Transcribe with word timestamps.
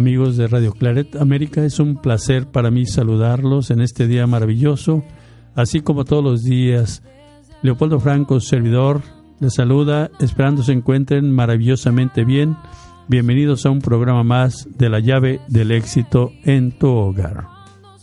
Amigos 0.00 0.38
de 0.38 0.48
Radio 0.48 0.72
Claret 0.72 1.14
América, 1.16 1.62
es 1.62 1.78
un 1.78 2.00
placer 2.00 2.46
para 2.46 2.70
mí 2.70 2.86
saludarlos 2.86 3.70
en 3.70 3.82
este 3.82 4.06
día 4.06 4.26
maravilloso, 4.26 5.04
así 5.54 5.82
como 5.82 6.06
todos 6.06 6.24
los 6.24 6.42
días. 6.42 7.02
Leopoldo 7.60 8.00
Franco, 8.00 8.40
servidor, 8.40 9.02
les 9.40 9.52
saluda, 9.52 10.10
esperando 10.18 10.62
se 10.62 10.72
encuentren 10.72 11.30
maravillosamente 11.30 12.24
bien. 12.24 12.56
Bienvenidos 13.08 13.66
a 13.66 13.70
un 13.70 13.82
programa 13.82 14.24
más 14.24 14.66
de 14.70 14.88
la 14.88 15.00
llave 15.00 15.42
del 15.48 15.70
éxito 15.70 16.32
en 16.44 16.72
tu 16.72 16.88
hogar. 16.88 17.48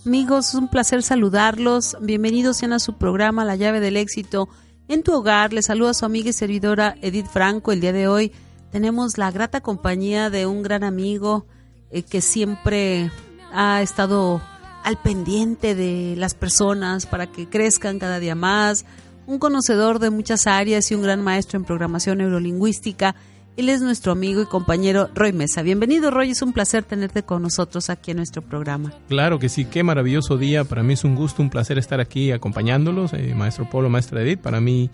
Amigos, 0.06 0.50
es 0.50 0.54
un 0.54 0.68
placer 0.68 1.02
saludarlos. 1.02 1.98
Bienvenidos 2.00 2.58
sean 2.58 2.74
a 2.74 2.80
su 2.80 2.94
programa 3.00 3.44
La 3.44 3.56
llave 3.56 3.80
del 3.80 3.98
éxito 3.98 4.50
en 4.88 5.02
tu 5.02 5.14
hogar. 5.14 5.52
Les 5.52 5.66
saluda 5.66 5.96
su 5.96 6.06
amiga 6.06 6.30
y 6.30 6.34
servidora 6.34 6.96
Edith 7.02 7.26
Franco. 7.26 7.72
El 7.72 7.82
día 7.82 7.92
de 7.92 8.08
hoy 8.08 8.32
tenemos 8.72 9.18
la 9.18 9.32
grata 9.32 9.62
compañía 9.62 10.30
de 10.30 10.46
un 10.46 10.62
gran 10.62 10.84
amigo, 10.84 11.48
eh, 11.92 12.04
que 12.04 12.22
siempre 12.22 13.12
ha 13.54 13.82
estado 13.82 14.42
al 14.84 14.98
pendiente 14.98 15.76
de 15.76 16.16
las 16.18 16.34
personas 16.34 17.06
para 17.06 17.28
que 17.28 17.48
crezcan 17.48 18.00
cada 18.00 18.20
día 18.20 18.36
más, 18.36 18.86
un 19.26 19.40
conocedor 19.40 20.00
de 20.00 20.10
muchas 20.10 20.48
áreas 20.48 20.90
y 20.92 20.96
un 20.96 21.02
gran 21.02 21.22
maestro 21.22 21.58
en 21.58 21.66
programación 21.66 22.20
neurolingüística. 22.20 23.16
Él 23.58 23.70
es 23.70 23.82
nuestro 23.82 24.12
amigo 24.12 24.42
y 24.42 24.46
compañero 24.46 25.10
Roy 25.16 25.34
Mesa. 25.34 25.62
Bienvenido 25.64 26.12
Roy, 26.12 26.30
es 26.30 26.42
un 26.42 26.54
placer 26.54 26.84
tenerte 26.84 27.24
con 27.24 27.42
nosotros 27.42 27.90
aquí 27.90 28.12
en 28.12 28.18
nuestro 28.18 28.42
programa. 28.42 28.94
Claro 29.10 29.40
que 29.40 29.50
sí, 29.50 29.66
qué 29.66 29.84
maravilloso 29.84 30.38
día. 30.38 30.64
Para 30.64 30.84
mí 30.84 30.94
es 30.94 31.04
un 31.04 31.16
gusto, 31.16 31.42
un 31.42 31.50
placer 31.50 31.78
estar 31.78 32.00
aquí 32.00 32.32
acompañándolos, 32.32 33.14
eh, 33.14 33.34
maestro 33.36 33.70
Polo, 33.70 33.90
maestra 33.90 34.22
Edith. 34.22 34.40
Para 34.40 34.62
mí 34.62 34.90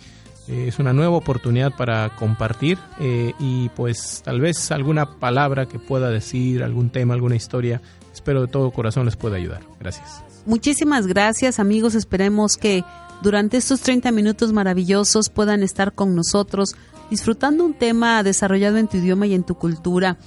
eh, 0.48 0.66
es 0.68 0.80
una 0.80 0.92
nueva 0.92 1.16
oportunidad 1.16 1.74
para 1.76 2.16
compartir 2.16 2.78
eh, 3.00 3.34
y 3.40 3.70
pues 3.70 4.22
tal 4.26 4.42
vez 4.42 4.72
alguna 4.72 5.18
palabra 5.20 5.68
que 5.68 5.80
pueda 5.80 6.10
decir, 6.10 6.64
algún 6.64 6.90
tema, 6.90 7.14
alguna 7.14 7.36
historia, 7.36 7.82
espero 8.14 8.42
de 8.42 8.48
todo 8.48 8.72
corazón 8.72 9.06
les 9.06 9.16
pueda 9.16 9.38
ayudar. 9.38 9.62
Gracias. 9.80 10.22
Muchísimas 10.46 11.08
gracias 11.08 11.60
amigos, 11.60 11.96
esperemos 11.96 12.58
que 12.58 12.84
durante 13.22 13.56
estos 13.56 13.80
30 13.82 14.12
minutos 14.12 14.52
maravillosos 14.52 15.30
puedan 15.30 15.64
estar 15.64 15.94
con 15.94 16.14
nosotros 16.14 16.76
disfrutando 17.10 17.64
un 17.64 17.74
tema 17.74 18.22
desarrollado 18.22 18.78
en 18.78 18.90
tu 18.90 18.98
idioma 18.98 19.28
y 19.28 19.34
en 19.34 19.44
tu 19.44 19.56
cultura, 19.56 20.18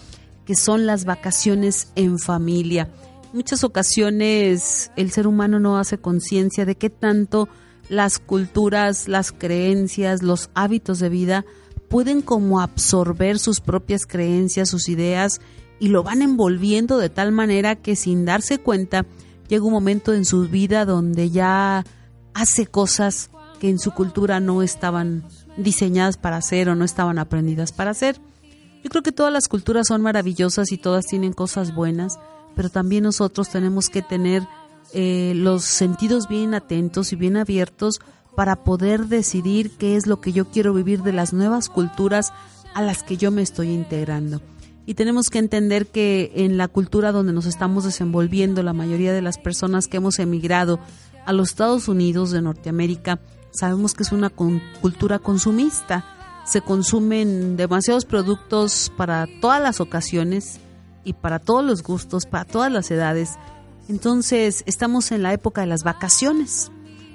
que 0.47 0.55
son 0.55 0.87
las 0.87 1.05
vacaciones 1.05 1.93
en 1.95 2.19
familia. 2.19 2.89
En 3.25 3.37
muchas 3.37 3.65
ocasiones 3.65 4.91
el 4.97 5.11
ser 5.11 5.27
humano 5.27 5.61
no 5.61 5.77
hace 5.77 5.99
conciencia 5.99 6.65
de 6.65 6.77
qué 6.77 6.89
tanto 6.89 7.51
las 7.89 8.19
culturas, 8.19 9.09
las 9.09 9.33
creencias, 9.33 10.23
los 10.23 10.51
hábitos 10.55 10.99
de 10.99 11.09
vida 11.09 11.45
pueden 11.89 12.23
como 12.23 12.61
absorber 12.61 13.39
sus 13.39 13.61
propias 13.61 14.07
creencias, 14.07 14.69
sus 14.69 14.89
ideas 14.89 15.41
y 15.79 15.89
lo 15.89 16.03
van 16.03 16.23
envolviendo 16.23 16.99
de 16.99 17.11
tal 17.11 17.33
manera 17.33 17.77
que 17.77 17.97
sin 17.97 18.25
darse 18.25 18.59
cuenta 18.59 19.07
llega 19.49 19.65
un 19.65 19.73
momento 19.73 20.13
en 20.13 20.25
su 20.25 20.49
vida 20.49 20.85
donde 20.85 21.31
ya 21.31 21.85
hace 22.35 22.67
cosas 22.67 23.31
que 23.61 23.71
en 23.71 23.79
su 23.79 23.93
cultura 23.93 24.41
no 24.41 24.63
estaban 24.63 25.25
diseñadas 25.57 26.17
para 26.17 26.37
hacer 26.37 26.69
o 26.69 26.75
no 26.75 26.85
estaban 26.85 27.19
aprendidas 27.19 27.73
para 27.73 27.93
hacer. 27.93 28.21
Yo 28.83 28.91
creo 28.91 29.03
que 29.03 29.13
todas 29.13 29.33
las 29.33 29.49
culturas 29.49 29.89
son 29.89 30.03
maravillosas 30.03 30.71
y 30.73 30.79
todas 30.79 31.07
tienen 31.07 31.33
cosas 31.33 31.75
buenas, 31.75 32.19
pero 32.55 32.69
también 32.69 33.05
nosotros 33.05 33.49
tenemos 33.49 33.89
que 33.89 34.03
tener 34.03 34.47
eh, 34.93 35.33
los 35.35 35.65
sentidos 35.65 36.29
bien 36.29 36.55
atentos 36.55 37.13
y 37.13 37.17
bien 37.17 37.37
abiertos 37.37 38.01
para 38.37 38.65
poder 38.65 39.07
decidir 39.07 39.73
qué 39.79 39.97
es 39.97 40.07
lo 40.07 40.21
que 40.21 40.33
yo 40.33 40.51
quiero 40.51 40.75
vivir 40.75 41.03
de 41.03 41.13
las 41.13 41.33
nuevas 41.33 41.69
culturas 41.69 42.33
a 42.75 42.83
las 42.83 43.03
que 43.03 43.17
yo 43.17 43.31
me 43.31 43.43
estoy 43.43 43.71
integrando. 43.71 44.43
Y 44.85 44.95
tenemos 44.95 45.31
que 45.31 45.39
entender 45.39 45.87
que 45.87 46.31
en 46.37 46.59
la 46.59 46.69
cultura 46.69 47.11
donde 47.11 47.33
nos 47.33 47.47
estamos 47.47 47.85
desenvolviendo, 47.85 48.63
la 48.63 48.73
mayoría 48.73 49.13
de 49.13 49.23
las 49.23 49.39
personas 49.39 49.89
que 49.89 49.97
hemos 49.97 50.19
emigrado 50.21 50.79
a 51.25 51.33
los 51.33 51.49
Estados 51.49 51.89
Unidos 51.89 52.31
de 52.31 52.43
Norteamérica, 52.43 53.19
sabemos 53.51 53.95
que 53.95 54.05
es 54.05 54.13
una 54.13 54.31
cultura 54.31 55.19
consumista. 55.19 56.05
Se 56.45 56.61
consumen 56.61 57.57
demasiados 57.57 58.05
productos 58.05 58.93
para 58.97 59.27
todas 59.41 59.61
las 59.61 59.81
ocasiones 59.81 60.61
y 61.03 61.15
para 61.15 61.41
todos 61.41 61.65
los 61.65 61.83
gustos, 61.83 62.27
para 62.27 62.45
todas 62.45 62.71
las 62.71 62.91
edades 62.91 63.31
entonces, 63.89 64.65
estamos 64.67 65.13
en 65.13 65.23
la 65.23 65.33
época 65.33 65.61
de 65.61 65.69
las 65.69 65.85
vacaciones. 65.85 66.73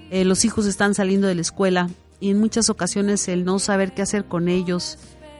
Eh, 0.10 0.26
los 0.26 0.46
hijos 0.46 0.66
están 0.66 0.94
saliendo 0.94 1.28
de 1.28 1.36
la 1.36 1.42
escuela 1.42 1.90
y 2.20 2.30
en 2.30 2.40
muchas 2.40 2.70
ocasiones 2.70 3.28
el 3.28 3.44
no 3.44 3.60
saber 3.60 3.94
qué 3.94 4.02
hacer 4.02 4.26
con 4.26 4.48
ellos, 4.48 4.98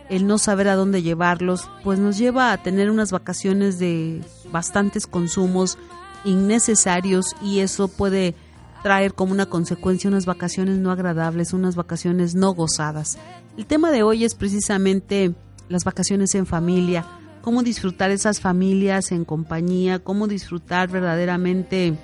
el 0.10 0.28
no 0.28 0.38
saber 0.38 0.68
a 0.68 0.76
dónde 0.76 1.02
llevarlos, 1.02 1.70
pues 1.84 2.00
nos 2.00 2.18
lleva 2.18 2.52
a 2.52 2.62
tener 2.62 2.90
unas 2.90 3.12
vacaciones 3.12 3.80
de 3.80 4.22
bastantes 4.52 5.08
consumos 5.08 5.78
innecesarios 6.26 7.36
y 7.42 7.60
eso 7.60 7.88
puede 7.88 8.36
traer 8.84 9.14
como 9.14 9.32
una 9.32 9.46
consecuencia 9.46 10.10
unas 10.10 10.26
vacaciones 10.26 10.80
no 10.80 10.92
agradables, 10.92 11.54
unas 11.54 11.76
vacaciones 11.76 12.36
no 12.36 12.54
gozadas. 12.54 13.18
El 13.58 13.66
tema 13.66 13.92
de 13.92 14.04
hoy 14.04 14.26
es 14.26 14.36
precisamente 14.36 15.34
las 15.70 15.84
vacaciones 15.84 16.36
en 16.36 16.46
familia 16.46 17.06
cómo 17.42 17.64
disfrutar 17.64 18.12
esas 18.12 18.40
familias 18.40 19.12
en 19.12 19.26
compañía, 19.26 20.00
cómo 20.00 20.28
disfrutar 20.28 20.90
verdaderamente 20.90 21.98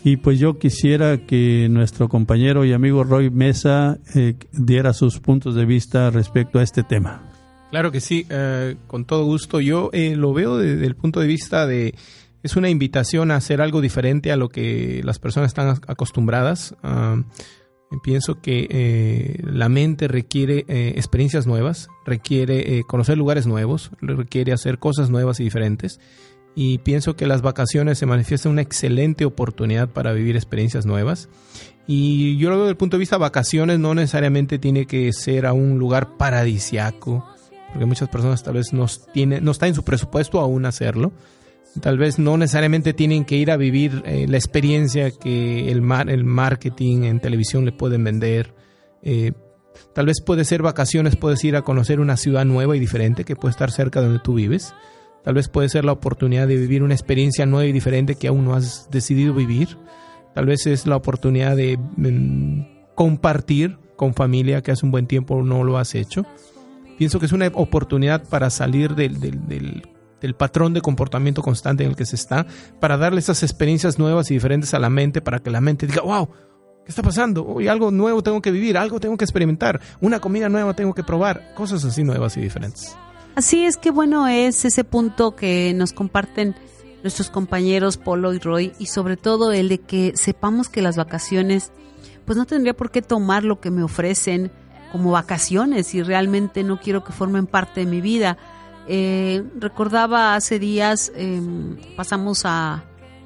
y 0.04 0.16
pues 0.16 0.38
yo 0.38 0.58
quisiera 0.58 1.18
que 1.26 1.68
nuestro 1.70 2.08
compañero 2.08 2.64
y 2.64 2.72
amigo 2.72 3.04
Roy 3.04 3.30
Mesa 3.30 3.98
eh, 4.14 4.34
diera 4.52 4.92
sus 4.92 5.20
puntos 5.20 5.54
de 5.54 5.64
vista 5.64 6.10
respecto 6.10 6.58
a 6.58 6.62
este 6.62 6.82
tema. 6.82 7.32
Claro 7.72 7.90
que 7.90 8.02
sí, 8.02 8.26
eh, 8.28 8.76
con 8.86 9.06
todo 9.06 9.24
gusto. 9.24 9.58
Yo 9.58 9.88
eh, 9.94 10.14
lo 10.14 10.34
veo 10.34 10.58
desde 10.58 10.84
el 10.84 10.94
punto 10.94 11.20
de 11.20 11.26
vista 11.26 11.66
de 11.66 11.94
es 12.42 12.54
una 12.54 12.68
invitación 12.68 13.30
a 13.30 13.36
hacer 13.36 13.62
algo 13.62 13.80
diferente 13.80 14.30
a 14.30 14.36
lo 14.36 14.50
que 14.50 15.00
las 15.04 15.18
personas 15.18 15.48
están 15.48 15.80
acostumbradas. 15.86 16.74
Pienso 18.02 18.40
que 18.42 18.66
eh, 18.68 19.38
la 19.42 19.70
mente 19.70 20.06
requiere 20.06 20.66
experiencias 20.68 21.46
nuevas, 21.46 21.88
requiere 22.04 22.82
conocer 22.86 23.16
lugares 23.16 23.46
nuevos, 23.46 23.90
requiere 24.02 24.52
hacer 24.52 24.78
cosas 24.78 25.08
nuevas 25.08 25.40
y 25.40 25.44
diferentes. 25.44 25.98
Y 26.54 26.78
pienso 26.78 27.16
que 27.16 27.26
las 27.26 27.42
vacaciones 27.42 27.98
se 27.98 28.06
manifiestan 28.06 28.52
una 28.52 28.62
excelente 28.62 29.24
oportunidad 29.24 29.88
para 29.88 30.12
vivir 30.12 30.36
experiencias 30.36 30.84
nuevas. 30.84 31.28
Y 31.86 32.36
yo 32.36 32.50
lo 32.50 32.56
veo 32.56 32.64
desde 32.64 32.72
el 32.72 32.76
punto 32.76 32.96
de 32.96 33.00
vista 33.00 33.16
vacaciones, 33.16 33.78
no 33.78 33.94
necesariamente 33.94 34.58
tiene 34.58 34.86
que 34.86 35.12
ser 35.12 35.46
a 35.46 35.52
un 35.52 35.78
lugar 35.78 36.16
paradisiaco 36.16 37.26
porque 37.72 37.86
muchas 37.86 38.08
personas 38.08 38.42
tal 38.42 38.54
vez 38.54 38.72
no, 38.72 38.86
tiene, 39.12 39.40
no 39.40 39.50
está 39.50 39.66
en 39.66 39.74
su 39.74 39.82
presupuesto 39.82 40.40
aún 40.40 40.66
hacerlo. 40.66 41.12
Tal 41.80 41.96
vez 41.96 42.18
no 42.18 42.36
necesariamente 42.36 42.92
tienen 42.92 43.24
que 43.24 43.36
ir 43.36 43.50
a 43.50 43.56
vivir 43.56 44.02
eh, 44.04 44.26
la 44.28 44.36
experiencia 44.36 45.10
que 45.10 45.70
el, 45.70 45.80
mar, 45.80 46.10
el 46.10 46.24
marketing 46.24 47.04
en 47.04 47.20
televisión 47.20 47.64
le 47.64 47.72
pueden 47.72 48.04
vender. 48.04 48.54
Eh, 49.02 49.32
tal 49.94 50.04
vez 50.04 50.20
puede 50.20 50.44
ser 50.44 50.60
vacaciones, 50.60 51.16
puedes 51.16 51.42
ir 51.44 51.56
a 51.56 51.62
conocer 51.62 51.98
una 51.98 52.18
ciudad 52.18 52.44
nueva 52.44 52.76
y 52.76 52.80
diferente 52.80 53.24
que 53.24 53.36
puede 53.36 53.52
estar 53.52 53.70
cerca 53.70 54.00
de 54.00 54.06
donde 54.06 54.22
tú 54.22 54.34
vives. 54.34 54.74
Tal 55.24 55.34
vez 55.34 55.48
puede 55.48 55.68
ser 55.68 55.84
la 55.84 55.92
oportunidad 55.92 56.48
de 56.48 56.56
vivir 56.56 56.82
una 56.82 56.94
experiencia 56.94 57.46
nueva 57.46 57.66
y 57.66 57.72
diferente 57.72 58.16
que 58.16 58.28
aún 58.28 58.44
no 58.44 58.54
has 58.54 58.88
decidido 58.90 59.34
vivir. 59.34 59.78
Tal 60.34 60.46
vez 60.46 60.66
es 60.66 60.86
la 60.86 60.96
oportunidad 60.96 61.56
de 61.56 61.78
mm, 61.78 62.94
compartir 62.94 63.78
con 63.96 64.14
familia 64.14 64.62
que 64.62 64.72
hace 64.72 64.84
un 64.84 64.92
buen 64.92 65.06
tiempo 65.06 65.42
no 65.42 65.62
lo 65.62 65.78
has 65.78 65.94
hecho 65.94 66.26
pienso 67.02 67.18
que 67.18 67.26
es 67.26 67.32
una 67.32 67.48
oportunidad 67.54 68.22
para 68.28 68.48
salir 68.48 68.94
del, 68.94 69.18
del, 69.18 70.34
patrón 70.36 70.72
de 70.72 70.80
comportamiento 70.80 71.42
constante 71.42 71.82
en 71.82 71.90
el 71.90 71.96
que 71.96 72.06
se 72.06 72.14
está, 72.14 72.46
para 72.78 72.96
darle 72.96 73.18
esas 73.18 73.42
experiencias 73.42 73.98
nuevas 73.98 74.30
y 74.30 74.34
diferentes 74.34 74.72
a 74.72 74.78
la 74.78 74.88
mente, 74.88 75.20
para 75.20 75.40
que 75.40 75.50
la 75.50 75.60
mente 75.60 75.88
diga, 75.88 76.02
wow, 76.02 76.28
¿qué 76.84 76.90
está 76.90 77.02
pasando? 77.02 77.44
Hoy 77.44 77.66
algo 77.66 77.90
nuevo 77.90 78.22
tengo 78.22 78.40
que 78.40 78.52
vivir, 78.52 78.78
algo 78.78 79.00
tengo 79.00 79.16
que 79.16 79.24
experimentar, 79.24 79.80
una 80.00 80.20
comida 80.20 80.48
nueva 80.48 80.74
tengo 80.74 80.94
que 80.94 81.02
probar, 81.02 81.54
cosas 81.56 81.84
así 81.84 82.04
nuevas 82.04 82.36
y 82.36 82.40
diferentes. 82.40 82.96
Así 83.34 83.64
es 83.64 83.76
que 83.76 83.90
bueno 83.90 84.28
es 84.28 84.64
ese 84.64 84.84
punto 84.84 85.34
que 85.34 85.72
nos 85.74 85.92
comparten 85.92 86.54
nuestros 87.02 87.30
compañeros 87.30 87.96
Polo 87.96 88.32
y 88.32 88.38
Roy 88.38 88.72
y 88.78 88.86
sobre 88.86 89.16
todo 89.16 89.52
el 89.52 89.68
de 89.68 89.78
que 89.78 90.12
sepamos 90.16 90.68
que 90.68 90.82
las 90.82 90.96
vacaciones 90.96 91.72
pues 92.24 92.36
no 92.36 92.46
tendría 92.46 92.74
por 92.74 92.90
qué 92.90 93.02
tomar 93.02 93.42
lo 93.42 93.60
que 93.60 93.70
me 93.70 93.82
ofrecen 93.82 94.52
como 94.92 95.10
vacaciones 95.10 95.94
y 95.94 96.02
realmente 96.02 96.62
no 96.62 96.78
quiero 96.78 97.02
que 97.02 97.12
formen 97.12 97.46
parte 97.46 97.80
de 97.80 97.86
mi 97.86 98.00
vida. 98.00 98.36
Eh, 98.86 99.42
recordaba 99.58 100.34
hace 100.34 100.58
días, 100.58 101.10
em, 101.16 101.78
pasamos 101.96 102.44
a, 102.44 102.84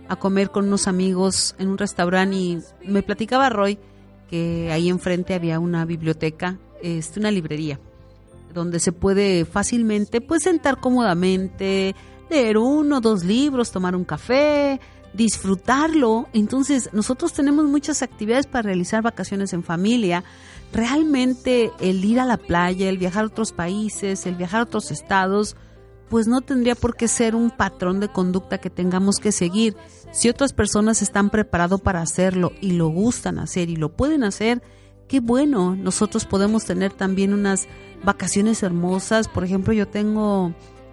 a, 0.09 0.17
comer 0.17 0.51
con 0.51 0.67
unos 0.67 0.87
amigos 0.87 1.57
en 1.59 1.69
un 1.69 1.79
restaurante 1.79 2.37
y 2.37 2.59
me 2.85 3.03
platicaba 3.03 3.49
Roy 3.49 3.79
que 4.29 4.71
ahí 4.71 4.89
enfrente 4.89 5.35
había 5.35 5.59
una 5.59 5.85
biblioteca, 5.85 6.59
este, 6.83 7.21
una 7.21 7.31
librería, 7.31 7.81
donde 8.57 8.81
se 8.81 8.91
puede 8.91 9.45
fácilmente 9.45 10.21
pues 10.21 10.43
sentar 10.43 10.81
cómodamente, 10.81 11.95
leer 12.29 12.59
uno, 12.59 13.01
dos 13.01 13.23
libros, 13.25 13.71
tomar 13.71 13.95
un 13.95 14.05
café, 14.05 14.81
disfrutarlo. 15.13 16.27
Entonces, 16.33 16.91
nosotros 16.93 17.33
tenemos 17.33 17.67
muchas 17.67 18.03
actividades 18.03 18.49
para 18.49 18.63
realizar 18.63 19.03
vacaciones 19.03 19.53
en 19.53 19.63
familia 19.63 20.25
realmente 20.73 21.73
el 21.81 22.05
ir 22.05 22.21
a 22.21 22.25
la 22.25 22.37
playa, 22.37 22.89
el 22.89 22.99
viajar 22.99 23.25
a 23.25 23.29
otros 23.29 23.53
países, 23.53 24.27
el 24.27 24.35
viajar 24.35 24.61
a 24.61 24.65
otros 24.65 24.91
estados, 24.91 25.57
pues 26.09 26.29
no 26.29 26.41
tendría 26.41 26.75
por 26.75 26.97
qué 26.97 27.09
ser 27.09 27.35
un 27.35 27.51
patrón 27.51 28.01
de 28.01 28.09
conducta 28.09 28.59
que 28.59 28.71
tengamos 28.71 29.17
que 29.19 29.33
seguir. 29.33 29.77
Si 30.13 30.29
otras 30.29 30.53
personas 30.53 31.03
están 31.03 31.31
preparados 31.31 31.81
para 31.81 32.01
hacerlo 32.01 32.53
y 32.61 32.73
lo 32.73 32.89
gustan 32.89 33.39
hacer 33.39 33.71
y 33.71 33.77
lo 33.77 33.97
pueden 33.97 34.23
hacer, 34.23 34.63
qué 35.09 35.21
bueno. 35.21 35.77
Nosotros 35.77 36.25
podemos 36.25 36.65
tener 36.65 36.93
también 36.93 37.33
unas 37.33 37.69
vacaciones 38.05 38.63
hermosas. 38.63 39.29
Por 39.29 39.45
ejemplo, 39.45 39.73
yo 39.73 39.87
tengo 39.87 40.53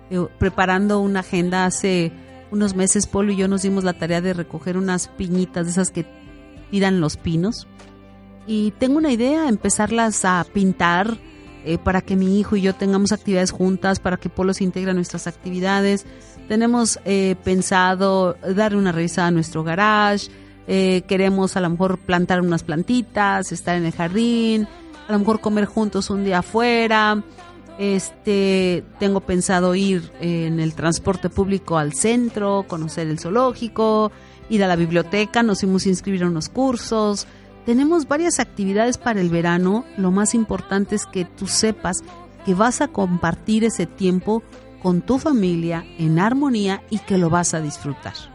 eh, 0.10 0.26
preparando 0.40 1.00
una 1.00 1.22
agenda 1.22 1.66
hace 1.66 2.12
unos 2.52 2.76
meses, 2.76 3.08
Polo 3.08 3.32
y 3.32 3.38
yo 3.38 3.48
nos 3.48 3.64
dimos 3.64 3.84
la 3.84 3.94
tarea 3.94 4.22
de 4.22 4.34
recoger 4.34 4.78
unas 4.78 5.08
piñitas 5.08 5.66
de 5.66 5.72
esas 5.72 5.90
que 5.90 6.06
tiran 6.70 7.02
los 7.02 7.18
pinos 7.18 7.68
y 8.46 8.72
tengo 8.72 8.98
una 8.98 9.12
idea, 9.12 9.48
empezarlas 9.48 10.26
a 10.26 10.46
pintar 10.52 11.18
eh, 11.66 11.78
para 11.78 12.02
que 12.02 12.16
mi 12.16 12.40
hijo 12.40 12.56
y 12.56 12.62
yo 12.62 12.76
tengamos 12.76 13.12
actividades 13.12 13.52
juntas, 13.52 14.00
para 14.00 14.18
que 14.18 14.30
Polo 14.30 14.54
se 14.54 14.66
integre 14.66 14.92
a 14.92 14.94
nuestras 14.94 15.28
actividades. 15.28 16.06
Tenemos 16.50 17.00
eh, 17.06 17.36
pensado 17.44 18.36
darle 18.56 18.78
una 18.78 18.92
revisada 18.92 19.28
a 19.28 19.32
nuestro 19.32 19.64
garage, 19.64 20.28
eh, 20.68 21.04
queremos 21.08 21.58
a 21.58 21.62
lo 21.62 21.70
mejor 21.70 21.98
plantar 21.98 22.42
unas 22.42 22.64
plantitas, 22.64 23.52
estar 23.52 23.76
en 23.76 23.86
el 23.86 23.92
jardín, 23.92 24.68
a 25.08 25.12
lo 25.12 25.20
mejor 25.20 25.42
comer 25.42 25.66
juntos 25.66 26.10
un 26.10 26.24
día 26.24 26.40
afuera. 26.40 27.24
Este, 27.80 28.84
tengo 29.00 29.22
pensado 29.22 29.74
ir 29.74 30.12
en 30.22 30.60
el 30.60 30.76
transporte 30.76 31.30
público 31.30 31.78
al 31.78 31.94
centro, 31.94 32.66
conocer 32.68 33.08
el 33.08 33.20
zoológico, 33.20 34.12
ir 34.50 34.64
a 34.64 34.68
la 34.68 34.76
biblioteca, 34.76 35.42
nos 35.42 35.64
a 35.64 35.66
inscribir 35.66 36.24
a 36.24 36.28
unos 36.28 36.50
cursos, 36.50 37.28
tenemos 37.66 38.08
varias 38.08 38.40
actividades 38.40 38.98
para 38.98 39.22
el 39.22 39.30
verano. 39.30 39.86
Lo 39.98 40.12
más 40.12 40.36
importante 40.36 40.96
es 40.96 41.06
que 41.06 41.26
tú 41.26 41.48
sepas 41.48 42.04
que 42.46 42.54
vas 42.54 42.82
a 42.82 42.90
compartir 42.90 43.64
ese 43.64 43.86
tiempo 43.86 44.44
con 44.82 45.02
tu 45.02 45.18
familia 45.18 45.86
en 45.98 46.20
armonía 46.20 46.84
y 46.90 47.00
que 47.00 47.18
lo 47.18 47.30
vas 47.30 47.54
a 47.54 47.62
disfrutar. 47.62 48.33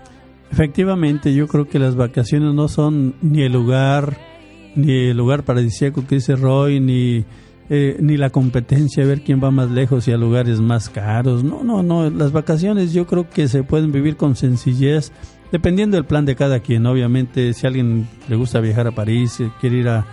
Efectivamente, 0.50 1.34
yo 1.34 1.46
creo 1.46 1.68
que 1.68 1.78
las 1.78 1.94
vacaciones 1.94 2.54
no 2.54 2.68
son 2.68 3.14
ni 3.20 3.42
el 3.42 3.52
lugar, 3.52 4.16
ni 4.74 5.08
el 5.08 5.16
lugar 5.16 5.44
paradisíaco 5.44 6.06
que 6.06 6.16
dice 6.16 6.36
Roy, 6.36 6.80
ni, 6.80 7.24
eh, 7.68 7.96
ni 8.00 8.16
la 8.16 8.30
competencia 8.30 9.04
ver 9.04 9.22
quién 9.22 9.42
va 9.42 9.50
más 9.50 9.70
lejos 9.70 10.08
y 10.08 10.12
a 10.12 10.16
lugares 10.16 10.60
más 10.60 10.88
caros. 10.88 11.44
No, 11.44 11.62
no, 11.62 11.82
no. 11.82 12.08
Las 12.10 12.32
vacaciones 12.32 12.92
yo 12.92 13.06
creo 13.06 13.28
que 13.28 13.46
se 13.48 13.62
pueden 13.62 13.92
vivir 13.92 14.16
con 14.16 14.36
sencillez 14.36 15.12
Dependiendo 15.50 15.96
del 15.96 16.04
plan 16.04 16.26
de 16.26 16.36
cada 16.36 16.60
quien, 16.60 16.84
obviamente, 16.84 17.54
si 17.54 17.66
a 17.66 17.68
alguien 17.68 18.06
le 18.28 18.36
gusta 18.36 18.60
viajar 18.60 18.86
a 18.86 18.92
París, 18.92 19.42
quiere 19.60 19.78
ir 19.78 19.88
a, 19.88 20.04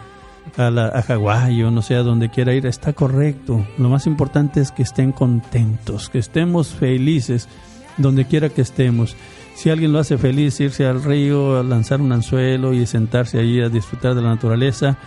a, 0.55 0.67
a 0.67 1.01
Hawái 1.01 1.61
o 1.63 1.71
no 1.71 1.81
sé 1.81 1.95
a 1.95 2.03
donde 2.03 2.29
quiera 2.29 2.53
ir, 2.53 2.65
está 2.65 2.93
correcto. 2.93 3.65
Lo 3.77 3.89
más 3.89 4.07
importante 4.07 4.61
es 4.61 4.71
que 4.71 4.83
estén 4.83 5.11
contentos, 5.11 6.09
que 6.09 6.19
estemos 6.19 6.69
felices 6.69 7.49
donde 7.97 8.25
quiera 8.25 8.47
que 8.47 8.61
estemos. 8.61 9.17
Si 9.55 9.69
alguien 9.69 9.91
lo 9.91 9.99
hace 9.99 10.17
feliz, 10.17 10.59
irse 10.59 10.85
al 10.85 11.03
río, 11.03 11.57
a 11.57 11.63
lanzar 11.63 12.01
un 12.01 12.11
anzuelo 12.11 12.73
y 12.73 12.85
sentarse 12.85 13.39
ahí 13.39 13.61
a 13.61 13.69
disfrutar 13.69 14.13
de 14.13 14.21
la 14.21 14.29
naturaleza 14.29 14.97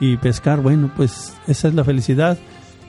y 0.00 0.16
pescar, 0.16 0.60
bueno, 0.60 0.90
pues 0.96 1.34
esa 1.46 1.68
es 1.68 1.74
la 1.74 1.84
felicidad. 1.84 2.38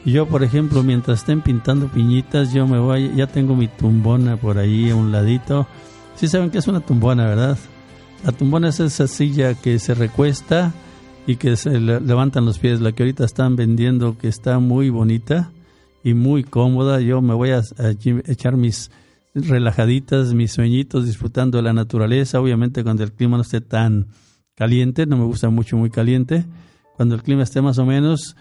Yo, 0.06 0.28
por 0.28 0.44
ejemplo, 0.44 0.82
mientras 0.82 1.20
estén 1.20 1.42
pintando 1.42 1.88
piñitas, 1.88 2.54
yo 2.54 2.66
me 2.66 2.80
voy, 2.80 3.14
ya 3.16 3.28
tengo 3.28 3.56
mi 3.56 3.68
tumbona 3.68 4.38
por 4.38 4.58
ahí 4.58 4.90
a 4.90 4.96
un 4.96 5.12
ladito 5.12 5.68
Sí 6.20 6.28
saben 6.28 6.50
que 6.50 6.58
es 6.58 6.68
una 6.68 6.82
tumbona, 6.82 7.26
¿verdad? 7.28 7.58
La 8.26 8.34
tumbona 8.34 8.68
es 8.68 8.82
esa 8.82 9.08
silla 9.08 9.54
que 9.54 9.80
se 9.80 9.94
recuesta 9.94 10.74
y 11.26 11.38
que 11.38 11.56
se 11.56 11.80
levantan 11.80 12.44
los 12.44 12.60
pies, 12.60 12.82
la 12.82 12.92
que 12.92 13.04
ahorita 13.04 13.24
están 13.24 13.56
vendiendo, 13.56 14.18
que 14.18 14.28
está 14.28 14.60
muy 14.60 14.90
bonita 14.90 15.50
y 16.04 16.14
muy 16.14 16.44
cómoda. 16.44 17.00
Yo 17.00 17.22
me 17.22 17.34
voy 17.34 17.52
a, 17.52 17.62
echar 18.28 18.58
mis 18.58 18.92
relajaditas, 19.48 20.34
mis 20.34 20.52
sueñitos, 20.52 21.06
disfrutando 21.06 21.58
de 21.58 21.64
la 21.64 21.74
naturaleza. 21.74 22.40
Obviamente 22.40 22.84
cuando 22.84 23.04
el 23.04 23.14
clima 23.14 23.38
no 23.38 23.44
esté 23.44 23.62
tan 23.62 24.08
caliente, 24.56 25.06
no 25.06 25.18
me 25.18 25.26
gusta 25.26 25.50
mucho 25.50 25.78
muy 25.78 25.90
caliente. 25.90 26.46
Cuando 26.96 27.16
el 27.16 27.24
clima 27.24 27.44
esté 27.44 27.62
más 27.62 27.78
o 27.78 27.86
menos, 27.86 28.36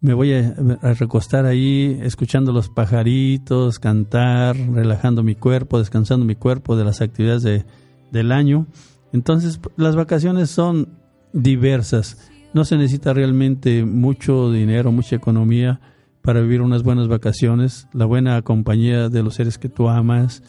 me 0.00 0.14
voy 0.14 0.34
a, 0.34 0.54
recostar 0.94 1.46
ahí 1.46 1.98
escuchando 2.02 2.52
los 2.52 2.68
pajaritos, 2.68 3.78
cantar, 3.78 4.56
relajando 4.56 5.22
mi 5.22 5.34
cuerpo, 5.34 5.78
descansando 5.78 6.26
mi 6.26 6.36
cuerpo 6.36 6.76
de 6.76 6.84
las 6.84 7.00
actividades 7.00 7.42
de, 7.42 7.64
del 8.12 8.30
año. 8.30 8.66
Entonces, 9.12 9.60
las 9.76 9.96
vacaciones 9.96 10.50
son 10.50 10.98
diversas. 11.32 12.30
No 12.52 12.64
se 12.64 12.76
necesita 12.76 13.12
realmente 13.12 13.84
mucho 13.84 14.52
dinero, 14.52 14.92
mucha 14.92 15.16
economía 15.16 15.80
para 16.24 16.40
vivir 16.40 16.62
unas 16.62 16.82
buenas 16.82 17.06
vacaciones, 17.06 17.86
la 17.92 18.06
buena 18.06 18.42
compañía 18.42 19.08
de 19.08 19.22
los 19.22 19.34
seres 19.34 19.58
que 19.58 19.68
tú 19.68 19.88
amas, 19.88 20.42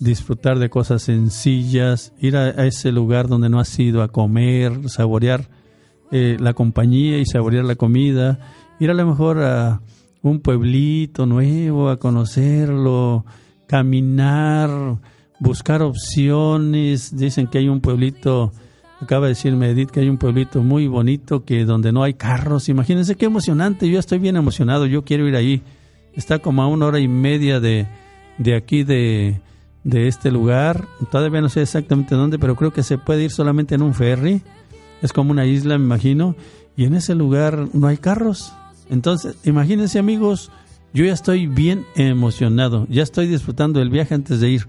disfrutar 0.00 0.58
de 0.58 0.70
cosas 0.70 1.02
sencillas, 1.02 2.12
ir 2.18 2.36
a, 2.36 2.48
ese 2.66 2.90
lugar 2.90 3.28
donde 3.28 3.48
no 3.48 3.60
has 3.60 3.78
ido 3.78 4.02
a 4.02 4.08
comer, 4.08 4.88
saborear 4.88 5.48
eh, 6.10 6.36
la 6.40 6.54
compañía 6.54 7.18
y 7.18 7.26
saborear 7.26 7.64
la 7.64 7.76
comida 7.76 8.38
ir 8.78 8.90
a 8.90 8.94
lo 8.94 9.06
mejor 9.06 9.42
a 9.42 9.80
un 10.22 10.40
pueblito 10.40 11.26
nuevo, 11.26 11.88
a 11.88 11.98
conocerlo, 11.98 13.24
caminar, 13.66 14.98
buscar 15.40 15.82
opciones. 15.82 17.16
Dicen 17.16 17.46
que 17.46 17.58
hay 17.58 17.68
un 17.68 17.80
pueblito, 17.80 18.52
acaba 19.00 19.26
de 19.26 19.30
decirme 19.30 19.70
Edith 19.70 19.90
que 19.90 20.00
hay 20.00 20.08
un 20.08 20.18
pueblito 20.18 20.62
muy 20.62 20.86
bonito 20.86 21.44
que 21.44 21.64
donde 21.64 21.92
no 21.92 22.02
hay 22.02 22.14
carros. 22.14 22.68
Imagínense 22.68 23.16
qué 23.16 23.26
emocionante, 23.26 23.88
yo 23.88 23.98
estoy 23.98 24.18
bien 24.18 24.36
emocionado, 24.36 24.86
yo 24.86 25.04
quiero 25.04 25.28
ir 25.28 25.36
ahí. 25.36 25.62
está 26.14 26.38
como 26.40 26.62
a 26.62 26.66
una 26.66 26.86
hora 26.86 26.98
y 26.98 27.08
media 27.08 27.60
de, 27.60 27.86
de 28.38 28.54
aquí 28.54 28.82
de, 28.84 29.40
de 29.84 30.08
este 30.08 30.30
lugar. 30.30 30.86
Todavía 31.10 31.40
no 31.40 31.48
sé 31.48 31.62
exactamente 31.62 32.14
dónde, 32.14 32.38
pero 32.38 32.56
creo 32.56 32.72
que 32.72 32.82
se 32.82 32.98
puede 32.98 33.24
ir 33.24 33.30
solamente 33.30 33.74
en 33.74 33.82
un 33.82 33.94
ferry. 33.94 34.42
Es 35.00 35.12
como 35.12 35.30
una 35.30 35.46
isla, 35.46 35.78
me 35.78 35.84
imagino. 35.84 36.34
Y 36.76 36.84
en 36.84 36.94
ese 36.94 37.14
lugar 37.14 37.68
no 37.72 37.86
hay 37.86 37.96
carros. 37.96 38.52
Entonces, 38.90 39.36
imagínense 39.44 39.98
amigos, 39.98 40.50
yo 40.92 41.04
ya 41.04 41.12
estoy 41.12 41.46
bien 41.46 41.84
emocionado. 41.94 42.86
Ya 42.88 43.02
estoy 43.02 43.26
disfrutando 43.26 43.78
del 43.78 43.90
viaje 43.90 44.14
antes 44.14 44.40
de 44.40 44.50
ir. 44.50 44.66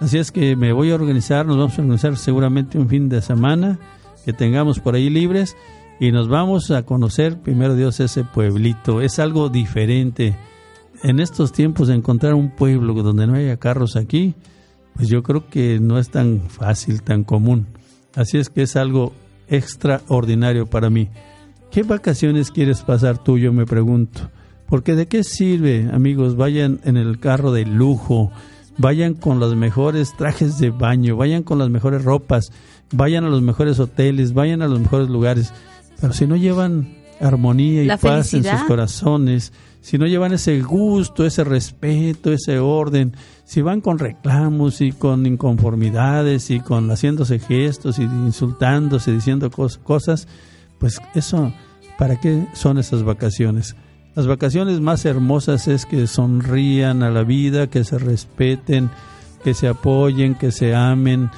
Así 0.00 0.16
es 0.16 0.32
que 0.32 0.56
me 0.56 0.72
voy 0.72 0.90
a 0.90 0.94
organizar, 0.94 1.44
nos 1.44 1.58
vamos 1.58 1.78
a 1.78 1.82
organizar 1.82 2.16
seguramente 2.16 2.78
un 2.78 2.88
fin 2.88 3.10
de 3.10 3.20
semana 3.20 3.78
que 4.24 4.32
tengamos 4.32 4.80
por 4.80 4.94
ahí 4.94 5.10
libres 5.10 5.56
y 6.00 6.10
nos 6.10 6.28
vamos 6.28 6.70
a 6.70 6.84
conocer 6.84 7.38
primero 7.38 7.76
Dios 7.76 8.00
ese 8.00 8.24
pueblito. 8.24 9.02
Es 9.02 9.18
algo 9.18 9.50
diferente. 9.50 10.34
En 11.02 11.20
estos 11.20 11.52
tiempos 11.52 11.88
de 11.88 11.94
encontrar 11.94 12.34
un 12.34 12.50
pueblo 12.50 12.94
donde 12.94 13.26
no 13.26 13.34
haya 13.34 13.58
carros 13.58 13.96
aquí, 13.96 14.34
pues 14.94 15.08
yo 15.08 15.22
creo 15.22 15.48
que 15.48 15.78
no 15.80 15.98
es 15.98 16.10
tan 16.10 16.40
fácil, 16.48 17.02
tan 17.02 17.22
común. 17.22 17.66
Así 18.14 18.38
es 18.38 18.48
que 18.48 18.62
es 18.62 18.76
algo 18.76 19.12
extraordinario 19.48 20.66
para 20.66 20.88
mí. 20.88 21.10
¿Qué 21.70 21.82
vacaciones 21.82 22.50
quieres 22.50 22.82
pasar 22.82 23.22
tú? 23.22 23.38
Yo 23.38 23.52
me 23.52 23.66
pregunto. 23.66 24.30
Porque 24.66 24.94
de 24.94 25.06
qué 25.06 25.24
sirve, 25.24 25.90
amigos, 25.92 26.36
vayan 26.36 26.80
en 26.84 26.96
el 26.96 27.18
carro 27.18 27.52
de 27.52 27.66
lujo, 27.66 28.32
vayan 28.80 29.12
con 29.12 29.38
los 29.40 29.54
mejores 29.56 30.14
trajes 30.16 30.58
de 30.58 30.70
baño, 30.70 31.14
vayan 31.16 31.42
con 31.42 31.58
las 31.58 31.68
mejores 31.68 32.02
ropas, 32.02 32.50
vayan 32.92 33.24
a 33.24 33.28
los 33.28 33.42
mejores 33.42 33.78
hoteles, 33.78 34.32
vayan 34.32 34.62
a 34.62 34.68
los 34.68 34.80
mejores 34.80 35.10
lugares, 35.10 35.52
pero 36.00 36.14
si 36.14 36.26
no 36.26 36.34
llevan 36.34 36.96
armonía 37.20 37.82
y 37.82 37.98
paz 37.98 38.32
en 38.32 38.42
sus 38.42 38.62
corazones, 38.62 39.52
si 39.82 39.98
no 39.98 40.06
llevan 40.06 40.32
ese 40.32 40.62
gusto, 40.62 41.26
ese 41.26 41.44
respeto, 41.44 42.32
ese 42.32 42.58
orden, 42.58 43.14
si 43.44 43.60
van 43.60 43.82
con 43.82 43.98
reclamos 43.98 44.80
y 44.80 44.92
con 44.92 45.26
inconformidades 45.26 46.50
y 46.50 46.60
con 46.60 46.88
haciéndose 46.90 47.38
gestos 47.38 47.98
y 47.98 48.02
insultándose, 48.04 49.12
diciendo 49.12 49.50
cosas, 49.50 50.26
pues 50.78 51.00
eso, 51.14 51.52
¿para 51.98 52.18
qué 52.18 52.46
son 52.54 52.78
esas 52.78 53.02
vacaciones? 53.02 53.76
Las 54.16 54.26
vacaciones 54.26 54.80
más 54.80 55.04
hermosas 55.04 55.68
es 55.68 55.86
que 55.86 56.08
sonrían 56.08 57.04
a 57.04 57.10
la 57.10 57.22
vida, 57.22 57.68
que 57.68 57.84
se 57.84 57.96
respeten, 57.96 58.90
que 59.44 59.54
se 59.54 59.68
apoyen, 59.68 60.34
que 60.34 60.50
se 60.50 60.74
amen, 60.74 61.30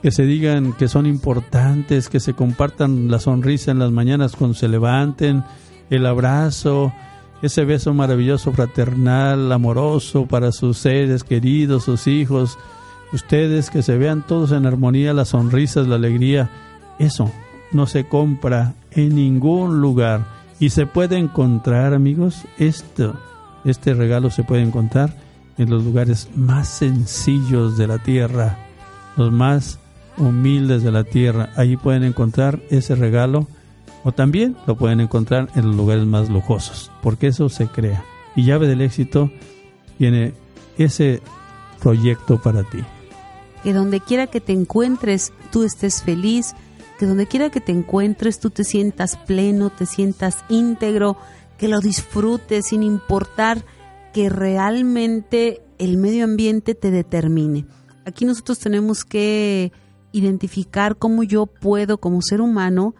que 0.00 0.12
se 0.12 0.22
digan 0.22 0.72
que 0.72 0.86
son 0.86 1.06
importantes, 1.06 2.08
que 2.08 2.20
se 2.20 2.34
compartan 2.34 3.10
la 3.10 3.18
sonrisa 3.18 3.72
en 3.72 3.80
las 3.80 3.90
mañanas 3.90 4.36
cuando 4.36 4.54
se 4.54 4.68
levanten, 4.68 5.42
el 5.90 6.06
abrazo, 6.06 6.92
ese 7.42 7.64
beso 7.64 7.94
maravilloso 7.94 8.52
fraternal, 8.52 9.50
amoroso 9.50 10.26
para 10.26 10.52
sus 10.52 10.78
seres 10.78 11.24
queridos, 11.24 11.84
sus 11.84 12.06
hijos, 12.06 12.58
ustedes 13.12 13.70
que 13.70 13.82
se 13.82 13.98
vean 13.98 14.24
todos 14.24 14.52
en 14.52 14.66
armonía, 14.66 15.12
las 15.12 15.30
sonrisas, 15.30 15.88
la 15.88 15.96
alegría, 15.96 16.48
eso 17.00 17.32
no 17.72 17.86
se 17.86 18.04
compra 18.04 18.74
en 18.92 19.16
ningún 19.16 19.80
lugar 19.80 20.39
y 20.60 20.70
se 20.70 20.86
puede 20.86 21.16
encontrar, 21.16 21.94
amigos, 21.94 22.44
esto, 22.58 23.14
este 23.64 23.94
regalo 23.94 24.30
se 24.30 24.44
puede 24.44 24.62
encontrar 24.62 25.16
en 25.56 25.70
los 25.70 25.82
lugares 25.82 26.28
más 26.36 26.68
sencillos 26.68 27.78
de 27.78 27.86
la 27.86 27.98
tierra, 27.98 28.58
los 29.16 29.32
más 29.32 29.78
humildes 30.18 30.82
de 30.82 30.92
la 30.92 31.04
tierra. 31.04 31.50
Allí 31.56 31.78
pueden 31.78 32.04
encontrar 32.04 32.60
ese 32.68 32.94
regalo 32.94 33.48
o 34.04 34.12
también 34.12 34.54
lo 34.66 34.76
pueden 34.76 35.00
encontrar 35.00 35.48
en 35.54 35.66
los 35.66 35.76
lugares 35.76 36.04
más 36.04 36.28
lujosos, 36.28 36.92
porque 37.02 37.28
eso 37.28 37.48
se 37.48 37.66
crea. 37.66 38.04
Y 38.36 38.44
llave 38.44 38.68
del 38.68 38.82
éxito 38.82 39.30
tiene 39.96 40.34
ese 40.76 41.22
proyecto 41.82 42.40
para 42.40 42.64
ti. 42.64 42.78
Que 43.62 43.72
donde 43.72 44.00
quiera 44.00 44.26
que 44.26 44.40
te 44.40 44.52
encuentres, 44.52 45.32
tú 45.50 45.64
estés 45.64 46.02
feliz, 46.02 46.54
que 47.00 47.06
donde 47.06 47.26
quiera 47.26 47.48
que 47.48 47.62
te 47.62 47.72
encuentres 47.72 48.40
tú 48.40 48.50
te 48.50 48.62
sientas 48.62 49.16
pleno, 49.16 49.70
te 49.70 49.86
sientas 49.86 50.44
íntegro, 50.50 51.16
que 51.56 51.66
lo 51.66 51.80
disfrutes 51.80 52.66
sin 52.66 52.82
importar 52.82 53.64
que 54.12 54.28
realmente 54.28 55.62
el 55.78 55.96
medio 55.96 56.24
ambiente 56.24 56.74
te 56.74 56.90
determine. 56.90 57.64
Aquí 58.04 58.26
nosotros 58.26 58.58
tenemos 58.58 59.06
que 59.06 59.72
identificar 60.12 60.98
cómo 60.98 61.22
yo 61.22 61.46
puedo 61.46 61.96
como 61.96 62.20
ser 62.20 62.42
humano 62.42 62.94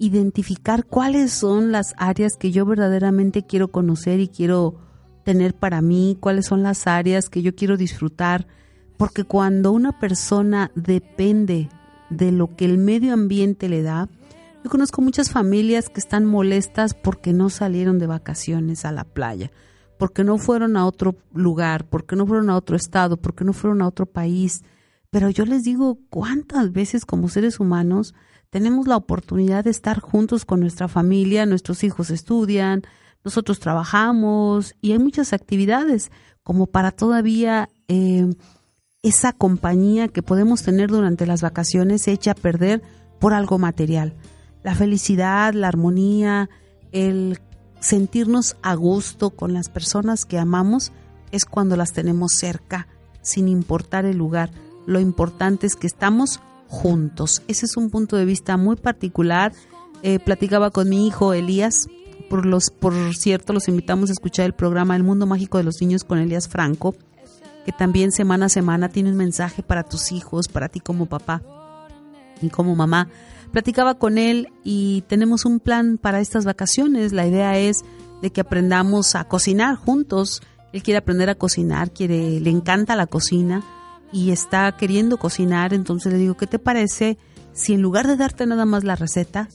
identificar 0.00 0.84
cuáles 0.84 1.30
son 1.30 1.70
las 1.70 1.94
áreas 1.96 2.32
que 2.36 2.50
yo 2.50 2.66
verdaderamente 2.66 3.46
quiero 3.46 3.68
conocer 3.68 4.18
y 4.18 4.26
quiero 4.26 4.80
tener 5.22 5.54
para 5.54 5.80
mí, 5.80 6.16
cuáles 6.18 6.46
son 6.46 6.64
las 6.64 6.88
áreas 6.88 7.28
que 7.30 7.40
yo 7.40 7.54
quiero 7.54 7.76
disfrutar, 7.76 8.48
porque 8.96 9.22
cuando 9.22 9.70
una 9.70 10.00
persona 10.00 10.72
depende 10.74 11.68
de 12.10 12.32
lo 12.32 12.54
que 12.54 12.64
el 12.64 12.78
medio 12.78 13.12
ambiente 13.12 13.68
le 13.68 13.82
da. 13.82 14.08
Yo 14.62 14.70
conozco 14.70 15.02
muchas 15.02 15.30
familias 15.30 15.88
que 15.88 16.00
están 16.00 16.24
molestas 16.24 16.94
porque 16.94 17.32
no 17.32 17.50
salieron 17.50 17.98
de 17.98 18.06
vacaciones 18.06 18.84
a 18.84 18.92
la 18.92 19.04
playa, 19.04 19.50
porque 19.98 20.24
no 20.24 20.38
fueron 20.38 20.76
a 20.76 20.86
otro 20.86 21.16
lugar, 21.32 21.86
porque 21.88 22.16
no 22.16 22.26
fueron 22.26 22.50
a 22.50 22.56
otro 22.56 22.76
estado, 22.76 23.16
porque 23.16 23.44
no 23.44 23.52
fueron 23.52 23.82
a 23.82 23.88
otro 23.88 24.06
país. 24.06 24.62
Pero 25.10 25.30
yo 25.30 25.44
les 25.44 25.64
digo, 25.64 25.98
¿cuántas 26.10 26.72
veces 26.72 27.04
como 27.04 27.28
seres 27.28 27.60
humanos 27.60 28.14
tenemos 28.50 28.86
la 28.86 28.96
oportunidad 28.96 29.64
de 29.64 29.70
estar 29.70 30.00
juntos 30.00 30.44
con 30.44 30.60
nuestra 30.60 30.88
familia? 30.88 31.46
Nuestros 31.46 31.84
hijos 31.84 32.10
estudian, 32.10 32.82
nosotros 33.24 33.58
trabajamos 33.58 34.74
y 34.80 34.92
hay 34.92 34.98
muchas 34.98 35.32
actividades 35.32 36.10
como 36.42 36.66
para 36.66 36.90
todavía 36.90 37.70
eh, 37.88 38.28
esa 39.04 39.34
compañía 39.34 40.08
que 40.08 40.22
podemos 40.22 40.62
tener 40.62 40.90
durante 40.90 41.26
las 41.26 41.42
vacaciones 41.42 42.02
se 42.02 42.12
echa 42.12 42.30
a 42.30 42.34
perder 42.34 42.82
por 43.20 43.34
algo 43.34 43.58
material. 43.58 44.14
La 44.62 44.74
felicidad, 44.74 45.52
la 45.52 45.68
armonía, 45.68 46.48
el 46.90 47.38
sentirnos 47.80 48.56
a 48.62 48.74
gusto 48.74 49.28
con 49.28 49.52
las 49.52 49.68
personas 49.68 50.24
que 50.24 50.38
amamos 50.38 50.90
es 51.32 51.44
cuando 51.44 51.76
las 51.76 51.92
tenemos 51.92 52.32
cerca, 52.32 52.88
sin 53.20 53.46
importar 53.46 54.06
el 54.06 54.16
lugar. 54.16 54.50
Lo 54.86 55.00
importante 55.00 55.66
es 55.66 55.76
que 55.76 55.86
estamos 55.86 56.40
juntos. 56.68 57.42
Ese 57.46 57.66
es 57.66 57.76
un 57.76 57.90
punto 57.90 58.16
de 58.16 58.24
vista 58.24 58.56
muy 58.56 58.76
particular. 58.76 59.52
Eh, 60.02 60.18
platicaba 60.18 60.70
con 60.70 60.88
mi 60.88 61.06
hijo 61.06 61.34
Elías. 61.34 61.88
Por, 62.30 62.46
los, 62.46 62.70
por 62.70 62.94
cierto, 63.14 63.52
los 63.52 63.68
invitamos 63.68 64.08
a 64.08 64.14
escuchar 64.14 64.46
el 64.46 64.54
programa 64.54 64.96
El 64.96 65.02
Mundo 65.02 65.26
Mágico 65.26 65.58
de 65.58 65.64
los 65.64 65.82
Niños 65.82 66.04
con 66.04 66.18
Elías 66.18 66.48
Franco 66.48 66.94
que 67.64 67.72
también 67.72 68.12
semana 68.12 68.46
a 68.46 68.48
semana 68.48 68.88
tiene 68.88 69.10
un 69.10 69.16
mensaje 69.16 69.62
para 69.62 69.84
tus 69.84 70.12
hijos, 70.12 70.48
para 70.48 70.68
ti 70.68 70.80
como 70.80 71.06
papá 71.06 71.42
y 72.40 72.50
como 72.50 72.76
mamá. 72.76 73.08
Platicaba 73.52 73.94
con 73.94 74.18
él 74.18 74.48
y 74.64 75.02
tenemos 75.02 75.44
un 75.44 75.60
plan 75.60 75.98
para 75.98 76.20
estas 76.20 76.44
vacaciones. 76.44 77.12
La 77.12 77.26
idea 77.26 77.58
es 77.58 77.84
de 78.20 78.30
que 78.30 78.40
aprendamos 78.40 79.14
a 79.14 79.24
cocinar 79.24 79.76
juntos. 79.76 80.42
Él 80.72 80.82
quiere 80.82 80.98
aprender 80.98 81.30
a 81.30 81.36
cocinar, 81.36 81.92
quiere, 81.92 82.40
le 82.40 82.50
encanta 82.50 82.96
la 82.96 83.06
cocina 83.06 83.62
y 84.12 84.30
está 84.30 84.76
queriendo 84.76 85.18
cocinar. 85.18 85.72
Entonces 85.72 86.12
le 86.12 86.18
digo, 86.18 86.36
¿qué 86.36 86.46
te 86.46 86.58
parece 86.58 87.16
si 87.52 87.74
en 87.74 87.82
lugar 87.82 88.06
de 88.06 88.16
darte 88.16 88.46
nada 88.46 88.64
más 88.64 88.84
la 88.84 88.96
receta, 88.96 89.48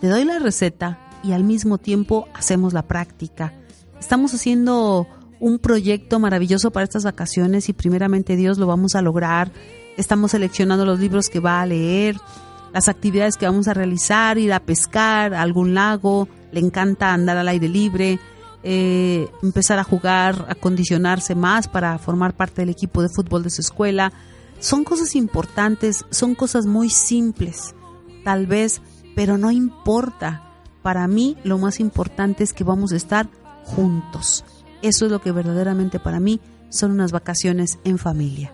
te 0.00 0.08
doy 0.08 0.24
la 0.24 0.38
receta 0.38 0.98
y 1.22 1.32
al 1.32 1.44
mismo 1.44 1.78
tiempo 1.78 2.26
hacemos 2.34 2.72
la 2.72 2.82
práctica? 2.82 3.54
Estamos 4.00 4.34
haciendo 4.34 5.06
un 5.40 5.58
proyecto 5.58 6.18
maravilloso 6.18 6.70
para 6.70 6.84
estas 6.84 7.04
vacaciones 7.04 7.68
y 7.68 7.72
primeramente 7.72 8.36
Dios 8.36 8.58
lo 8.58 8.66
vamos 8.66 8.94
a 8.94 9.02
lograr. 9.02 9.50
Estamos 9.96 10.32
seleccionando 10.32 10.84
los 10.84 10.98
libros 10.98 11.28
que 11.28 11.40
va 11.40 11.60
a 11.60 11.66
leer, 11.66 12.16
las 12.72 12.88
actividades 12.88 13.36
que 13.36 13.46
vamos 13.46 13.68
a 13.68 13.74
realizar, 13.74 14.38
ir 14.38 14.52
a 14.52 14.60
pescar 14.60 15.34
a 15.34 15.42
algún 15.42 15.74
lago, 15.74 16.28
le 16.50 16.60
encanta 16.60 17.12
andar 17.12 17.36
al 17.36 17.48
aire 17.48 17.68
libre, 17.68 18.18
eh, 18.62 19.28
empezar 19.42 19.78
a 19.78 19.84
jugar, 19.84 20.46
a 20.48 21.34
más 21.34 21.68
para 21.68 21.98
formar 21.98 22.34
parte 22.34 22.62
del 22.62 22.70
equipo 22.70 23.02
de 23.02 23.08
fútbol 23.08 23.42
de 23.42 23.50
su 23.50 23.60
escuela. 23.60 24.12
Son 24.58 24.84
cosas 24.84 25.14
importantes, 25.14 26.04
son 26.10 26.34
cosas 26.34 26.64
muy 26.66 26.88
simples, 26.88 27.74
tal 28.24 28.46
vez, 28.46 28.80
pero 29.14 29.36
no 29.36 29.50
importa. 29.50 30.40
Para 30.82 31.06
mí 31.06 31.36
lo 31.44 31.58
más 31.58 31.78
importante 31.78 32.42
es 32.42 32.52
que 32.52 32.64
vamos 32.64 32.92
a 32.92 32.96
estar 32.96 33.28
juntos. 33.64 34.44
Eso 34.84 35.06
es 35.06 35.10
lo 35.10 35.22
que 35.22 35.32
verdaderamente 35.32 35.98
para 35.98 36.20
mí 36.20 36.40
son 36.68 36.90
unas 36.90 37.10
vacaciones 37.10 37.78
en 37.84 37.96
familia. 37.96 38.52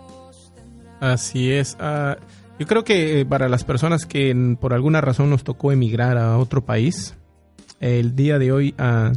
Así 1.01 1.51
es. 1.51 1.75
Ah, 1.77 2.15
yo 2.57 2.65
creo 2.67 2.85
que 2.85 3.19
eh, 3.19 3.25
para 3.25 3.49
las 3.49 3.65
personas 3.65 4.05
que 4.05 4.55
por 4.57 4.73
alguna 4.73 5.01
razón 5.01 5.29
nos 5.29 5.43
tocó 5.43 5.73
emigrar 5.73 6.17
a 6.17 6.37
otro 6.37 6.63
país, 6.63 7.15
el 7.81 8.15
día 8.15 8.39
de 8.39 8.53
hoy 8.53 8.73
ah, 8.77 9.11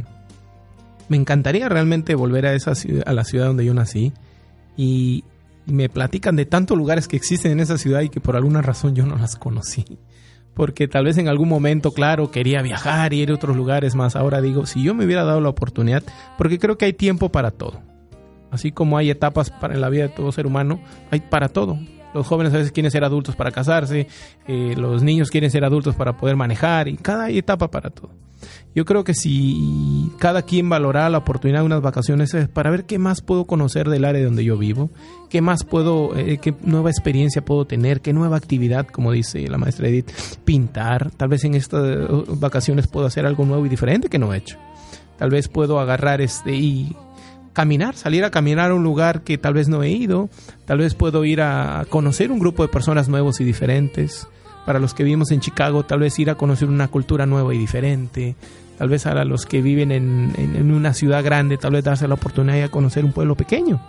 me 1.07 1.15
encantaría 1.15 1.69
realmente 1.69 2.15
volver 2.15 2.47
a, 2.47 2.53
esa 2.53 2.73
a 3.05 3.13
la 3.13 3.23
ciudad 3.23 3.45
donde 3.45 3.63
yo 3.63 3.73
nací 3.73 4.11
y 4.75 5.23
me 5.65 5.87
platican 5.87 6.35
de 6.35 6.45
tantos 6.45 6.77
lugares 6.77 7.07
que 7.07 7.15
existen 7.15 7.53
en 7.53 7.61
esa 7.61 7.77
ciudad 7.77 8.01
y 8.01 8.09
que 8.09 8.19
por 8.19 8.35
alguna 8.35 8.61
razón 8.61 8.93
yo 8.93 9.05
no 9.05 9.15
las 9.15 9.37
conocí 9.37 9.85
porque 10.55 10.87
tal 10.87 11.05
vez 11.05 11.17
en 11.17 11.27
algún 11.27 11.49
momento, 11.49 11.91
claro, 11.91 12.31
quería 12.31 12.61
viajar 12.61 13.13
y 13.13 13.21
ir 13.21 13.29
a 13.29 13.35
otros 13.35 13.55
lugares 13.55 13.93
más. 13.93 14.15
Ahora 14.15 14.41
digo, 14.41 14.65
si 14.65 14.81
yo 14.81 14.95
me 14.95 15.05
hubiera 15.05 15.23
dado 15.23 15.41
la 15.41 15.49
oportunidad, 15.49 16.01
porque 16.37 16.57
creo 16.57 16.77
que 16.77 16.85
hay 16.85 16.93
tiempo 16.93 17.29
para 17.29 17.51
todo. 17.51 17.81
Así 18.51 18.71
como 18.71 18.97
hay 18.97 19.09
etapas 19.09 19.51
para 19.51 19.75
la 19.75 19.89
vida 19.89 20.03
de 20.03 20.09
todo 20.09 20.31
ser 20.31 20.47
humano, 20.47 20.79
hay 21.11 21.19
para 21.19 21.49
todo. 21.49 21.77
Los 22.13 22.25
jóvenes 22.25 22.53
a 22.53 22.57
veces 22.57 22.71
quieren 22.71 22.89
ser 22.89 23.03
adultos 23.03 23.35
para 23.35 23.51
casarse, 23.51 24.07
eh, 24.47 24.73
los 24.77 25.03
niños 25.03 25.29
quieren 25.29 25.51
ser 25.51 25.65
adultos 25.65 25.95
para 25.95 26.15
poder 26.15 26.37
manejar 26.37 26.87
y 26.87 26.95
cada 26.95 27.29
etapa 27.29 27.69
para 27.69 27.89
todo. 27.89 28.09
Yo 28.73 28.85
creo 28.85 29.03
que 29.03 29.13
si 29.13 30.11
cada 30.19 30.41
quien 30.41 30.67
valora 30.69 31.09
la 31.09 31.19
oportunidad 31.19 31.59
de 31.59 31.65
unas 31.65 31.81
vacaciones 31.81 32.33
es 32.33 32.47
para 32.47 32.71
ver 32.71 32.85
qué 32.85 32.99
más 32.99 33.21
puedo 33.21 33.45
conocer 33.45 33.89
del 33.89 34.05
área 34.05 34.23
donde 34.23 34.43
yo 34.43 34.57
vivo, 34.57 34.89
qué 35.29 35.41
más 35.41 35.63
puedo, 35.63 36.15
eh, 36.15 36.39
qué 36.41 36.53
nueva 36.61 36.89
experiencia 36.89 37.43
puedo 37.43 37.65
tener, 37.65 38.01
qué 38.01 38.13
nueva 38.13 38.37
actividad, 38.37 38.87
como 38.87 39.11
dice 39.11 39.47
la 39.47 39.57
maestra 39.57 39.87
Edith, 39.87 40.11
pintar. 40.43 41.11
Tal 41.11 41.29
vez 41.29 41.43
en 41.45 41.55
estas 41.55 42.07
vacaciones 42.39 42.87
puedo 42.87 43.05
hacer 43.05 43.25
algo 43.25 43.45
nuevo 43.45 43.65
y 43.65 43.69
diferente 43.69 44.09
que 44.09 44.19
no 44.19 44.33
he 44.33 44.37
hecho. 44.37 44.57
Tal 45.17 45.29
vez 45.29 45.47
puedo 45.47 45.79
agarrar 45.79 46.21
este 46.21 46.53
y 46.55 46.95
caminar, 47.53 47.95
salir 47.95 48.23
a 48.25 48.31
caminar 48.31 48.71
a 48.71 48.75
un 48.75 48.83
lugar 48.83 49.21
que 49.21 49.37
tal 49.37 49.53
vez 49.53 49.69
no 49.69 49.81
he 49.81 49.89
ido, 49.89 50.29
tal 50.65 50.79
vez 50.79 50.93
puedo 50.93 51.23
ir 51.23 51.41
a 51.41 51.85
conocer 51.89 52.31
un 52.31 52.39
grupo 52.39 52.63
de 52.63 52.69
personas 52.69 53.07
nuevos 53.07 53.39
y 53.39 53.45
diferentes. 53.45 54.27
Para 54.65 54.79
los 54.79 54.93
que 54.93 55.03
vivimos 55.03 55.31
en 55.31 55.41
Chicago, 55.41 55.83
tal 55.83 55.99
vez 55.99 56.17
ir 56.19 56.29
a 56.29 56.35
conocer 56.35 56.67
una 56.67 56.87
cultura 56.87 57.25
nueva 57.25 57.53
y 57.53 57.57
diferente. 57.57 58.35
Tal 58.77 58.89
vez 58.89 59.03
para 59.03 59.23
los 59.23 59.45
que 59.45 59.61
viven 59.61 59.91
en, 59.91 60.33
en, 60.37 60.71
una 60.71 60.93
ciudad 60.93 61.23
grande, 61.23 61.57
tal 61.57 61.73
vez 61.73 61.83
darse 61.83 62.07
la 62.07 62.15
oportunidad 62.15 62.61
de 62.61 62.69
conocer 62.69 63.05
un 63.05 63.13
pueblo 63.13 63.35
pequeño, 63.35 63.79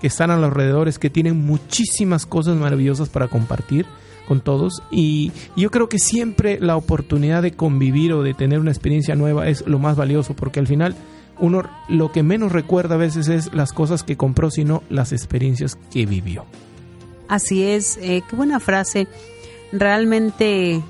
que 0.00 0.08
están 0.08 0.30
a 0.30 0.36
los 0.36 0.46
alrededores, 0.46 0.98
que 0.98 1.08
tienen 1.08 1.46
muchísimas 1.46 2.26
cosas 2.26 2.56
maravillosas 2.56 3.08
para 3.08 3.28
compartir 3.28 3.86
con 4.26 4.40
todos. 4.40 4.82
Y 4.90 5.32
yo 5.56 5.70
creo 5.70 5.88
que 5.88 5.98
siempre 5.98 6.58
la 6.60 6.76
oportunidad 6.76 7.42
de 7.42 7.52
convivir 7.52 8.12
o 8.12 8.22
de 8.22 8.34
tener 8.34 8.58
una 8.58 8.72
experiencia 8.72 9.14
nueva 9.14 9.48
es 9.48 9.66
lo 9.66 9.78
más 9.78 9.96
valioso, 9.96 10.34
porque 10.34 10.60
al 10.60 10.66
final 10.66 10.94
uno 11.38 11.62
lo 11.88 12.12
que 12.12 12.22
menos 12.22 12.52
recuerda 12.52 12.96
a 12.96 12.98
veces 12.98 13.28
es 13.28 13.54
las 13.54 13.72
cosas 13.72 14.02
que 14.02 14.16
compró, 14.16 14.50
sino 14.50 14.82
las 14.90 15.12
experiencias 15.12 15.78
que 15.90 16.06
vivió. 16.06 16.44
Así 17.28 17.64
es, 17.64 17.98
eh, 18.00 18.22
qué 18.28 18.36
buena 18.36 18.60
frase. 18.60 19.08
Realmente, 19.72 20.82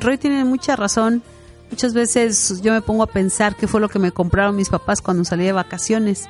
Roy 0.00 0.18
tiene 0.18 0.44
mucha 0.44 0.76
razón. 0.76 1.22
Muchas 1.70 1.94
veces 1.94 2.60
yo 2.62 2.72
me 2.72 2.80
pongo 2.80 3.02
a 3.02 3.08
pensar 3.08 3.56
qué 3.56 3.66
fue 3.66 3.80
lo 3.80 3.88
que 3.88 3.98
me 3.98 4.12
compraron 4.12 4.56
mis 4.56 4.68
papás 4.68 5.02
cuando 5.02 5.24
salí 5.24 5.44
de 5.44 5.52
vacaciones. 5.52 6.26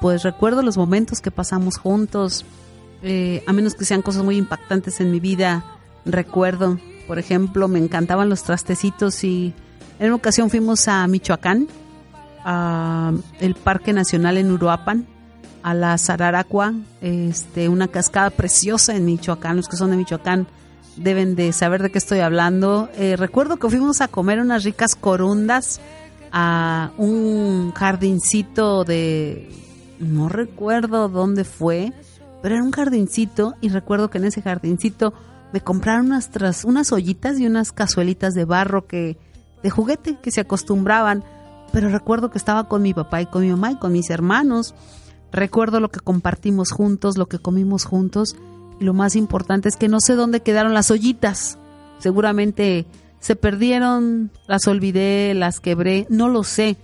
Pues 0.00 0.22
recuerdo 0.22 0.62
los 0.62 0.76
momentos 0.76 1.20
que 1.20 1.30
pasamos 1.30 1.78
juntos, 1.78 2.44
eh, 3.02 3.42
a 3.46 3.52
menos 3.52 3.74
que 3.74 3.84
sean 3.84 4.02
cosas 4.02 4.24
muy 4.24 4.36
impactantes 4.36 5.00
en 5.00 5.10
mi 5.10 5.20
vida. 5.20 5.64
Recuerdo, 6.04 6.78
por 7.06 7.18
ejemplo, 7.18 7.68
me 7.68 7.78
encantaban 7.78 8.28
los 8.28 8.42
trastecitos 8.42 9.24
y 9.24 9.54
en 9.98 10.06
una 10.06 10.16
ocasión 10.16 10.50
fuimos 10.50 10.88
a 10.88 11.06
Michoacán 11.06 11.68
a 12.44 13.12
el 13.40 13.54
Parque 13.54 13.92
Nacional 13.92 14.36
en 14.36 14.52
Uruapan, 14.52 15.06
a 15.64 15.72
la 15.72 15.96
Sararacua, 15.96 16.74
este, 17.00 17.70
una 17.70 17.88
cascada 17.88 18.28
preciosa 18.28 18.94
en 18.94 19.06
Michoacán. 19.06 19.56
Los 19.56 19.66
que 19.66 19.76
son 19.76 19.90
de 19.90 19.96
Michoacán 19.96 20.46
deben 20.96 21.34
de 21.34 21.52
saber 21.52 21.82
de 21.82 21.90
qué 21.90 21.96
estoy 21.98 22.20
hablando. 22.20 22.90
Eh, 22.96 23.16
recuerdo 23.16 23.56
que 23.56 23.70
fuimos 23.70 24.02
a 24.02 24.08
comer 24.08 24.40
unas 24.40 24.62
ricas 24.62 24.94
corundas 24.94 25.80
a 26.32 26.92
un 26.98 27.72
jardincito 27.72 28.84
de... 28.84 29.50
no 29.98 30.28
recuerdo 30.28 31.08
dónde 31.08 31.44
fue, 31.44 31.92
pero 32.42 32.56
era 32.56 32.64
un 32.64 32.72
jardincito 32.72 33.54
y 33.62 33.70
recuerdo 33.70 34.10
que 34.10 34.18
en 34.18 34.26
ese 34.26 34.42
jardincito 34.42 35.14
me 35.54 35.62
compraron 35.62 36.06
unas, 36.06 36.30
tras, 36.30 36.64
unas 36.64 36.92
ollitas 36.92 37.40
y 37.40 37.46
unas 37.46 37.72
cazuelitas 37.72 38.34
de 38.34 38.44
barro 38.44 38.86
que 38.86 39.16
de 39.62 39.70
juguete 39.70 40.18
que 40.20 40.30
se 40.30 40.42
acostumbraban 40.42 41.24
pero 41.74 41.88
recuerdo 41.88 42.30
que 42.30 42.38
estaba 42.38 42.68
con 42.68 42.82
mi 42.82 42.94
papá 42.94 43.20
y 43.20 43.26
con 43.26 43.42
mi 43.42 43.50
mamá 43.50 43.72
y 43.72 43.76
con 43.76 43.92
mis 43.92 44.08
hermanos. 44.08 44.76
Recuerdo 45.34 45.80
lo 45.80 45.90
que 45.90 45.98
compartimos 45.98 46.70
juntos, 46.70 47.18
lo 47.18 47.26
que 47.26 47.40
comimos 47.40 47.84
juntos. 47.84 48.36
Y 48.78 48.84
lo 48.84 48.94
más 48.94 49.16
importante 49.16 49.68
es 49.68 49.76
que 49.76 49.88
no 49.88 49.98
sé 49.98 50.14
dónde 50.14 50.42
quedaron 50.42 50.74
las 50.74 50.92
ollitas. 50.92 51.58
Seguramente 51.98 52.86
se 53.18 53.34
perdieron, 53.34 54.30
las 54.46 54.68
olvidé, 54.68 55.34
las 55.34 55.58
quebré, 55.58 56.06
no 56.08 56.28
lo 56.28 56.44
sé, 56.44 56.76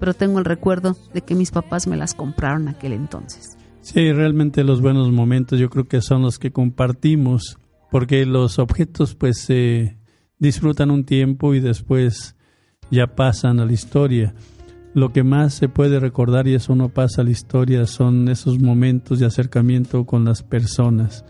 pero 0.00 0.14
tengo 0.14 0.38
el 0.38 0.46
recuerdo 0.46 0.96
de 1.12 1.20
que 1.20 1.34
mis 1.34 1.50
papás 1.50 1.86
me 1.86 1.98
las 1.98 2.14
compraron 2.14 2.68
aquel 2.68 2.94
entonces. 2.94 3.58
Sí, 3.82 4.10
realmente 4.12 4.64
los 4.64 4.80
buenos 4.80 5.12
momentos 5.12 5.58
yo 5.58 5.68
creo 5.68 5.84
que 5.84 6.00
son 6.00 6.22
los 6.22 6.38
que 6.38 6.50
compartimos, 6.50 7.58
porque 7.90 8.24
los 8.24 8.58
objetos 8.58 9.14
pues 9.16 9.42
se 9.42 9.98
disfrutan 10.38 10.90
un 10.90 11.04
tiempo 11.04 11.52
y 11.52 11.60
después 11.60 12.36
ya 12.90 13.08
pasan 13.08 13.60
a 13.60 13.66
la 13.66 13.72
historia. 13.72 14.34
Lo 14.94 15.12
que 15.12 15.22
más 15.22 15.54
se 15.54 15.68
puede 15.68 16.00
recordar 16.00 16.48
y 16.48 16.54
eso 16.54 16.74
no 16.74 16.88
pasa 16.88 17.22
a 17.22 17.24
la 17.24 17.30
historia 17.30 17.86
son 17.86 18.28
esos 18.28 18.58
momentos 18.58 19.18
de 19.18 19.26
acercamiento 19.26 20.04
con 20.04 20.24
las 20.24 20.42
personas. 20.42 21.24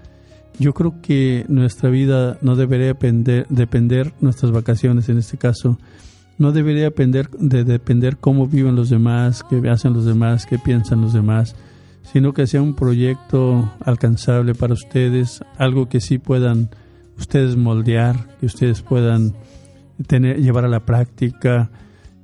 Yo 0.58 0.74
creo 0.74 1.00
que 1.02 1.44
nuestra 1.48 1.90
vida 1.90 2.38
no 2.40 2.56
debería 2.56 2.94
depender, 3.48 4.12
nuestras 4.20 4.52
vacaciones 4.52 5.08
en 5.08 5.18
este 5.18 5.38
caso, 5.38 5.78
no 6.38 6.52
debería 6.52 6.84
depender 6.84 7.30
de 7.30 7.64
depender 7.64 8.16
cómo 8.16 8.46
viven 8.46 8.76
los 8.76 8.90
demás, 8.90 9.44
qué 9.48 9.68
hacen 9.68 9.92
los 9.92 10.04
demás, 10.04 10.46
qué 10.46 10.58
piensan 10.58 11.00
los 11.00 11.12
demás, 11.12 11.56
sino 12.02 12.32
que 12.32 12.46
sea 12.46 12.62
un 12.62 12.74
proyecto 12.74 13.72
alcanzable 13.84 14.54
para 14.54 14.74
ustedes, 14.74 15.42
algo 15.58 15.88
que 15.88 16.00
sí 16.00 16.18
puedan 16.18 16.70
ustedes 17.18 17.56
moldear, 17.56 18.16
que 18.38 18.46
ustedes 18.46 18.82
puedan 18.82 19.34
tener, 20.06 20.40
llevar 20.40 20.64
a 20.64 20.68
la 20.68 20.80
práctica 20.80 21.70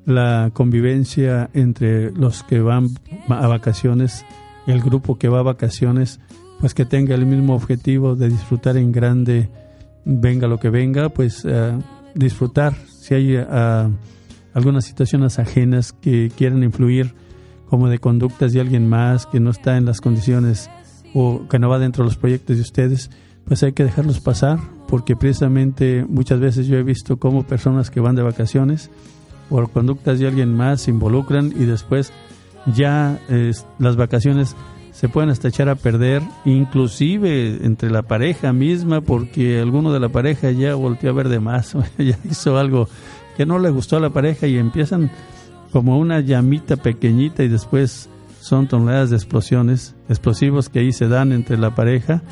la 0.07 0.51
convivencia 0.53 1.51
entre 1.55 2.11
los 2.13 2.43
que 2.43 2.61
van 2.61 2.89
a 3.29 3.47
vacaciones, 3.47 4.25
el 4.67 4.81
grupo 4.81 5.19
que 5.19 5.29
va 5.29 5.41
a 5.41 5.43
vacaciones, 5.43 6.21
pues 6.61 6.75
que 6.75 6.85
tenga 6.85 7.15
el 7.15 7.27
mismo 7.27 7.55
objetivo 7.55 8.15
de 8.17 8.29
disfrutar 8.29 8.77
en 8.77 8.93
grande, 8.93 9.49
venga 10.05 10.47
lo 10.47 10.59
que 10.59 10.71
venga, 10.71 11.09
pues 11.09 11.45
eh, 11.47 11.73
disfrutar. 12.15 12.75
Si 12.87 13.15
hay 13.15 13.37
uh, 13.37 13.91
algunas 14.53 14.85
situaciones 14.85 15.39
ajenas 15.39 15.93
que 15.93 16.31
quieren 16.37 16.63
influir, 16.63 17.15
como 17.69 17.89
de 17.89 17.99
conductas 17.99 18.53
de 18.53 18.61
alguien 18.61 18.89
más 18.89 19.27
que 19.27 19.41
no 19.41 19.51
está 19.51 19.77
en 19.77 19.85
las 19.85 20.01
condiciones 20.01 20.71
o 21.13 21.49
que 21.49 21.59
no 21.59 21.69
va 21.69 21.79
dentro 21.79 22.05
de 22.05 22.11
los 22.11 22.17
proyectos 22.17 22.57
de 22.57 22.63
ustedes, 22.63 23.11
pues 23.45 23.63
hay 23.63 23.73
que 23.73 23.85
dejarlos 23.85 24.21
pasar, 24.21 24.59
porque 24.89 25.17
precisamente 25.17 26.05
muchas 26.09 26.41
veces 26.41 26.67
yo 26.67 26.77
he 26.77 26.83
visto 26.83 27.19
cómo 27.19 27.43
personas 27.43 27.91
que 27.91 28.01
van 28.01 28.15
de 28.15 28.23
vacaciones 28.23 28.91
por 29.49 29.71
conductas 29.71 30.19
de 30.19 30.27
alguien 30.27 30.55
más 30.55 30.83
se 30.83 30.91
involucran 30.91 31.53
y 31.57 31.65
después 31.65 32.13
ya 32.75 33.19
las 33.79 33.97
vacaciones 33.97 34.57
se 34.95 35.09
pueden 35.09 35.29
hasta 35.29 35.49
echar 35.49 35.69
a 35.69 35.75
perder, 35.75 36.23
inclusive 36.45 37.67
entre 37.67 37.91
la 37.91 38.03
pareja 38.03 38.53
misma, 38.53 39.01
porque 39.01 39.61
alguno 39.61 39.93
de 39.93 39.99
la 39.99 40.09
pareja 40.09 40.53
ya 40.53 40.77
volteó 40.77 41.11
a 41.11 41.15
ver 41.15 41.29
de 41.29 41.41
más, 41.41 41.77
ya 41.99 42.19
hizo 42.25 42.57
algo 42.57 42.89
que 43.37 43.45
no 43.45 43.59
le 43.59 43.71
gustó 43.71 43.97
a 43.97 44.01
la 44.01 44.11
pareja 44.11 44.47
y 44.47 44.57
empiezan 44.57 45.11
como 45.73 45.99
una 45.99 46.21
llamita 46.21 46.77
pequeñita 46.77 47.43
y 47.43 47.49
después 47.49 48.09
son 48.41 48.69
toneladas 48.69 49.11
de 49.11 49.17
explosiones, 49.17 49.97
explosivos 50.09 50.69
que 50.69 50.79
ahí 50.79 50.93
se 50.93 51.09
dan 51.09 51.33
entre 51.33 51.59
la 51.59 51.75
pareja. 51.75 52.23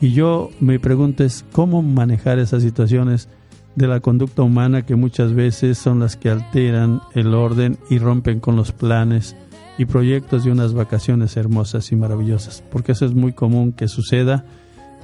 Y 0.00 0.12
yo 0.12 0.50
me 0.60 0.80
pregunto 0.80 1.22
es 1.22 1.44
cómo 1.52 1.82
manejar 1.82 2.38
esas 2.38 2.62
situaciones 2.62 3.28
de 3.76 3.86
la 3.86 4.00
conducta 4.00 4.42
humana 4.42 4.82
que 4.82 4.96
muchas 4.96 5.34
veces 5.34 5.78
son 5.78 6.00
las 6.00 6.16
que 6.16 6.30
alteran 6.30 7.02
el 7.14 7.34
orden 7.34 7.78
y 7.88 7.98
rompen 7.98 8.40
con 8.40 8.56
los 8.56 8.72
planes 8.72 9.36
y 9.78 9.84
proyectos 9.84 10.44
de 10.44 10.50
unas 10.50 10.72
vacaciones 10.72 11.36
hermosas 11.36 11.92
y 11.92 11.96
maravillosas, 11.96 12.64
porque 12.72 12.92
eso 12.92 13.04
es 13.04 13.14
muy 13.14 13.32
común 13.32 13.72
que 13.72 13.88
suceda 13.88 14.44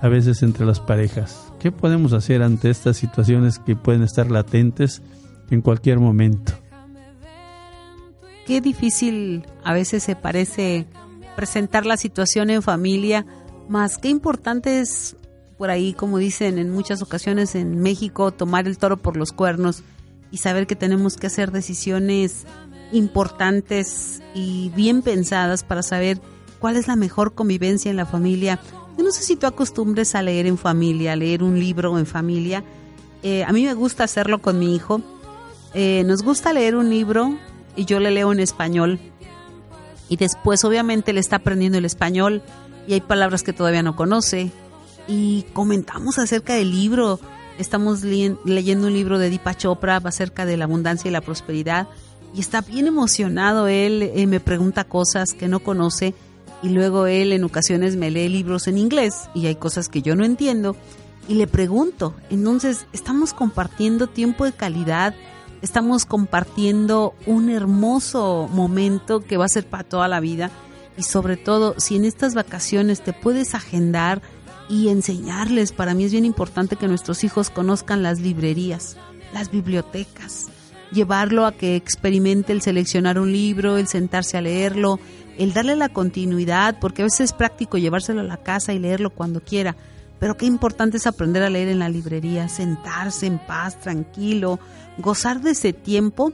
a 0.01 0.09
veces 0.09 0.43
entre 0.43 0.67
las 0.67 0.81
parejas. 0.81 1.53
¿Qué 1.61 1.71
podemos 1.71 2.15
hacer 2.15 2.43
ante 2.43 2.71
estas 2.71 2.97
situaciones 2.97 3.59
que 3.59 3.77
pueden 3.77 4.03
estar 4.03 4.31
latentes 4.31 5.03
en 5.51 5.61
cualquier 5.61 6.01
momento? 6.01 6.55
Qué 8.47 8.61
difícil 8.61 9.47
a 9.63 9.75
veces 9.75 10.03
se 10.03 10.17
parece 10.17 10.87
presentar 11.37 11.87
la 11.87 11.97
situación 11.97 12.51
en 12.51 12.63
familia 12.63 13.25
más 13.69 13.99
qué 13.99 14.09
importante 14.09 14.81
es 14.81 15.17
por 15.63 15.71
ahí, 15.71 15.93
como 15.93 16.19
dicen 16.19 16.59
en 16.59 16.73
muchas 16.73 17.03
ocasiones 17.03 17.55
en 17.55 17.81
México, 17.81 18.33
tomar 18.33 18.67
el 18.67 18.79
toro 18.79 18.97
por 18.97 19.17
los 19.17 19.31
cuernos 19.31 19.85
y 20.33 20.39
saber 20.39 20.67
que 20.67 20.75
tenemos 20.75 21.17
que 21.17 21.29
hacer 21.29 21.53
decisiones 21.53 22.47
importantes 22.91 24.21
y 24.35 24.73
bien 24.75 25.03
pensadas 25.03 25.63
para 25.63 25.85
saber 25.85 26.21
cuál 26.59 26.77
es 26.77 26.89
la 26.89 26.97
mejor 26.97 27.35
convivencia 27.35 27.93
en 27.93 27.97
la 27.97 28.07
familia. 28.07 28.59
Yo 28.99 29.05
no 29.05 29.13
sé 29.13 29.23
si 29.23 29.37
tú 29.37 29.47
acostumbres 29.47 30.17
a 30.17 30.23
leer 30.23 30.47
en 30.47 30.59
familia, 30.59 31.13
a 31.13 31.17
leer 31.17 31.45
un 31.45 31.57
libro 31.61 31.97
en 31.97 32.07
familia. 32.07 32.65
Eh, 33.23 33.45
a 33.45 33.53
mí 33.53 33.65
me 33.65 33.75
gusta 33.75 34.03
hacerlo 34.03 34.43
con 34.43 34.59
mi 34.59 34.75
hijo. 34.75 35.01
Eh, 35.75 36.03
nos 36.07 36.25
gusta 36.25 36.53
leer 36.53 36.75
un 36.75 36.91
libro 36.91 37.39
y 37.77 37.85
yo 37.85 38.01
le 38.01 38.11
leo 38.11 38.33
en 38.33 38.41
español. 38.41 38.99
Y 40.09 40.17
después 40.17 40.65
obviamente 40.65 41.13
le 41.13 41.21
está 41.21 41.37
aprendiendo 41.37 41.79
el 41.79 41.85
español 41.85 42.43
y 42.89 42.95
hay 42.95 43.01
palabras 43.01 43.45
que 43.45 43.53
todavía 43.53 43.85
no 43.85 43.95
conoce. 43.95 44.51
Y 45.09 45.43
comentamos 45.53 46.19
acerca 46.19 46.55
del 46.55 46.71
libro. 46.71 47.19
Estamos 47.59 48.03
leyendo 48.03 48.87
un 48.87 48.93
libro 48.93 49.19
de 49.19 49.31
Deepak 49.31 49.59
Chopra 49.59 49.97
acerca 49.97 50.47
de 50.47 50.57
la 50.57 50.65
abundancia 50.65 51.09
y 51.09 51.13
la 51.13 51.21
prosperidad. 51.21 51.89
y 52.35 52.41
está 52.41 52.63
bien 52.63 52.87
emocionado. 52.87 53.69
Él 53.69 54.03
eh, 54.03 54.27
me 54.27 54.41
pregunta 54.41 54.85
cosas 54.85 55.35
que 55.35 55.49
no 55.49 55.61
conoce 55.61 56.15
y 56.63 56.69
luego 56.69 57.07
él 57.07 57.33
en 57.33 57.45
ocasiones 57.45 57.97
me 57.97 58.11
lee 58.11 58.29
libros 58.29 58.69
en 58.69 58.79
inglés 58.79 59.29
y 59.35 59.47
hay 59.47 59.57
cosas 59.57 59.89
que 59.89 60.01
yo 60.01 60.15
no 60.15 60.25
entiendo 60.25 60.77
y 61.29 61.35
le 61.35 61.47
pregunto. 61.47 62.15
Entonces, 62.31 62.87
estamos 62.93 63.35
compartiendo 63.35 64.07
tiempo 64.07 64.45
de 64.45 64.53
calidad, 64.53 65.15
estamos 65.61 66.05
compartiendo 66.05 67.15
un 67.27 67.51
hermoso 67.51 68.49
momento 68.53 69.21
que 69.21 69.37
va 69.37 69.47
a 69.47 69.49
ser 69.49 69.67
para 69.67 69.85
toda 69.85 70.09
la 70.09 70.21
vida 70.21 70.51
y 70.97 71.03
sobre 71.03 71.37
todo 71.37 71.75
si 71.79 71.97
en 71.97 72.05
estas 72.05 72.35
vacaciones 72.35 73.03
te 73.03 73.13
puedes 73.13 73.55
agendar 73.55 74.23
y 74.69 74.89
enseñarles, 74.89 75.73
para 75.73 75.95
mí 75.95 76.05
es 76.05 76.13
bien 76.13 76.25
importante 76.25 76.77
que 76.77 76.89
nuestros 76.89 77.25
hijos 77.25 77.51
conozcan 77.51 78.03
las 78.03 78.21
librerías, 78.21 78.97
las 79.33 79.51
bibliotecas, 79.51 80.49
llevarlo 80.93 81.47
a 81.47 81.53
que 81.53 81.77
experimente 81.77 82.53
el 82.53 82.63
seleccionar 82.63 83.19
un 83.19 83.33
libro, 83.33 83.79
el 83.79 83.89
sentarse 83.89 84.37
a 84.37 84.43
leerlo, 84.43 84.99
el 85.39 85.53
darle 85.53 85.77
la 85.77 85.89
continuidad, 85.89 86.79
porque 86.81 87.03
a 87.03 87.07
veces 87.07 87.21
es 87.21 87.33
práctico 87.33 87.79
llevárselo 87.79 88.21
a 88.21 88.25
la 88.25 88.37
casa 88.37 88.73
y 88.73 88.79
leerlo 88.79 89.11
cuando 89.11 89.41
quiera, 89.41 89.77
pero 90.23 90.37
qué 90.37 90.47
importante 90.47 90.99
es 90.99 91.07
aprender 91.07 91.43
a 91.43 91.51
leer 91.51 91.69
en 91.69 91.81
la 91.81 91.89
librería, 91.89 92.49
sentarse 92.49 93.27
en 93.27 93.39
paz, 93.39 93.81
tranquilo, 93.81 94.61
gozar 94.99 95.41
de 95.41 95.51
ese 95.51 95.73
tiempo. 95.73 96.33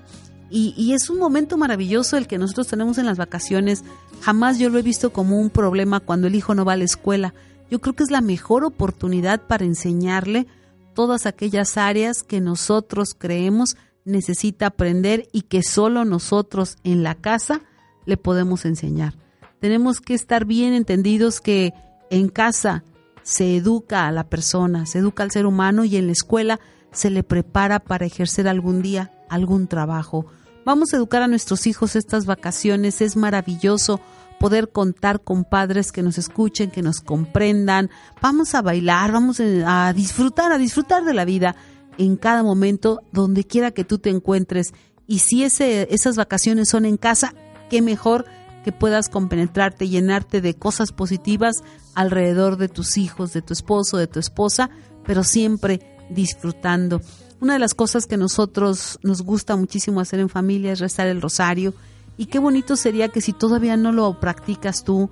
Y, 0.51 0.75
y, 0.77 0.93
es 0.93 1.09
un 1.09 1.19
momento 1.19 1.57
maravilloso 1.57 2.19
el 2.19 2.27
que 2.27 2.37
nosotros 2.37 2.69
tenemos 2.69 2.99
en 2.99 3.07
las 3.07 3.17
vacaciones. 3.17 3.85
Jamás 4.21 4.59
yo 4.59 4.69
lo 4.69 4.79
he 4.79 4.83
visto 4.83 5.11
como 5.11 5.39
un 5.39 5.49
problema 5.49 6.01
cuando 6.01 6.27
el 6.27 6.35
hijo 6.35 6.55
no 6.55 6.67
va 6.67 6.75
a 6.75 6.77
la 6.77 6.85
escuela. 6.85 7.33
Yo 7.71 7.81
creo 7.81 7.95
que 7.95 8.03
es 8.03 8.11
la 8.11 8.21
mejor 8.21 8.65
oportunidad 8.65 9.47
para 9.47 9.65
enseñarle 9.65 10.47
todas 10.95 11.27
aquellas 11.27 11.77
áreas 11.77 12.23
que 12.23 12.41
nosotros 12.41 13.15
creemos 13.17 13.77
necesita 14.05 14.67
aprender 14.67 15.29
y 15.33 15.43
que 15.43 15.63
solo 15.63 16.05
nosotros 16.05 16.77
en 16.83 17.03
la 17.03 17.15
casa 17.15 17.61
le 18.07 18.17
podemos 18.17 18.65
enseñar. 18.65 19.15
Tenemos 19.61 20.01
que 20.01 20.15
estar 20.15 20.45
bien 20.45 20.73
entendidos 20.73 21.41
que 21.41 21.75
en 22.11 22.29
casa 22.29 22.85
se 23.23 23.57
educa 23.57 24.07
a 24.07 24.13
la 24.13 24.29
persona, 24.29 24.87
se 24.87 24.99
educa 24.99 25.23
al 25.23 25.31
ser 25.31 25.45
humano 25.45 25.85
y 25.85 25.97
en 25.97 26.07
la 26.07 26.13
escuela 26.13 26.59
se 26.91 27.11
le 27.11 27.23
prepara 27.23 27.81
para 27.81 28.07
ejercer 28.07 28.49
algún 28.49 28.81
día 28.81 29.13
algún 29.29 29.67
trabajo. 29.67 30.27
Vamos 30.65 30.93
a 30.93 30.97
educar 30.97 31.23
a 31.23 31.29
nuestros 31.29 31.67
hijos 31.67 31.97
estas 31.97 32.25
vacaciones, 32.25 33.03
es 33.03 33.17
maravilloso 33.17 34.01
poder 34.39 34.71
contar 34.71 35.21
con 35.21 35.45
padres 35.45 35.93
que 35.93 36.03
nos 36.03 36.19
escuchen, 36.19 36.71
que 36.71 36.83
nos 36.83 37.01
comprendan. 37.01 37.91
Vamos 38.21 38.55
a 38.55 38.63
bailar, 38.63 39.13
vamos 39.13 39.41
a 39.41 39.93
disfrutar, 39.93 40.53
a 40.53 40.59
disfrutar 40.59 41.05
de 41.05 41.15
la 41.15 41.25
vida 41.25 41.57
en 41.99 42.17
cada 42.17 42.43
momento, 42.43 43.01
donde 43.13 43.45
quiera 43.45 43.73
que 43.73 43.85
tú 43.85 43.99
te 43.99 44.11
encuentres. 44.11 44.73
Y 45.07 45.21
si 45.21 45.45
ese, 45.45 45.89
esas 45.91 46.17
vacaciones 46.17 46.69
son 46.69 46.85
en 46.85 46.97
casa, 46.97 47.35
qué 47.69 47.83
mejor 47.83 48.25
que 48.65 48.73
puedas 48.73 49.09
compenetrarte, 49.09 49.89
llenarte 49.89 50.41
de 50.41 50.55
cosas 50.55 50.93
positivas 50.93 51.57
alrededor 51.95 52.57
de 52.57 52.69
tus 52.69 52.97
hijos, 52.97 53.33
de 53.33 53.43
tu 53.43 53.53
esposo, 53.53 53.97
de 53.97 54.07
tu 54.07 54.21
esposa, 54.21 54.71
pero 55.05 55.25
siempre 55.25 55.81
disfrutando. 56.11 57.01
Una 57.41 57.55
de 57.55 57.59
las 57.59 57.75
cosas 57.75 58.07
que 58.07 58.17
nosotros 58.17 58.99
nos 59.03 59.23
gusta 59.23 59.57
muchísimo 59.57 60.01
hacer 60.01 60.21
en 60.21 60.29
familia 60.29 60.73
es 60.73 60.81
rezar 60.81 61.07
el 61.07 61.23
rosario 61.23 61.75
y 62.19 62.27
qué 62.27 62.39
bonito 62.41 62.77
sería 62.77 63.09
que 63.09 63.23
si 63.23 63.33
todavía 63.33 63.77
no 63.77 63.93
lo 63.93 64.21
practicas 64.21 64.85
tú, 64.85 65.09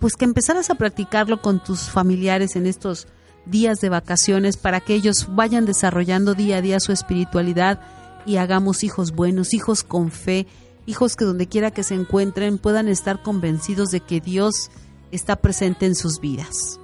pues 0.00 0.14
que 0.14 0.24
empezaras 0.24 0.68
a 0.68 0.74
practicarlo 0.74 1.40
con 1.40 1.62
tus 1.62 1.88
familiares 1.88 2.56
en 2.56 2.66
estos 2.66 3.06
días 3.46 3.80
de 3.80 3.88
vacaciones 3.88 4.56
para 4.56 4.80
que 4.80 4.94
ellos 4.94 5.28
vayan 5.30 5.64
desarrollando 5.64 6.34
día 6.34 6.58
a 6.58 6.62
día 6.62 6.80
su 6.80 6.92
espiritualidad 6.92 7.80
y 8.26 8.36
hagamos 8.36 8.84
hijos 8.84 9.12
buenos, 9.12 9.54
hijos 9.54 9.84
con 9.84 10.10
fe, 10.10 10.46
hijos 10.84 11.16
que 11.16 11.24
donde 11.24 11.46
quiera 11.46 11.70
que 11.70 11.84
se 11.84 11.94
encuentren 11.94 12.58
puedan 12.58 12.88
estar 12.88 13.22
convencidos 13.22 13.90
de 13.90 14.00
que 14.00 14.20
Dios 14.20 14.70
está 15.12 15.36
presente 15.36 15.86
en 15.86 15.94
sus 15.94 16.20
vidas. 16.20 16.80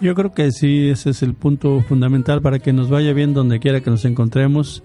Yo 0.00 0.14
creo 0.14 0.32
que 0.32 0.52
sí, 0.52 0.88
ese 0.88 1.10
es 1.10 1.22
el 1.22 1.34
punto 1.34 1.82
fundamental 1.82 2.40
para 2.40 2.58
que 2.58 2.72
nos 2.72 2.88
vaya 2.88 3.12
bien 3.12 3.34
donde 3.34 3.60
quiera 3.60 3.80
que 3.80 3.90
nos 3.90 4.04
encontremos, 4.04 4.82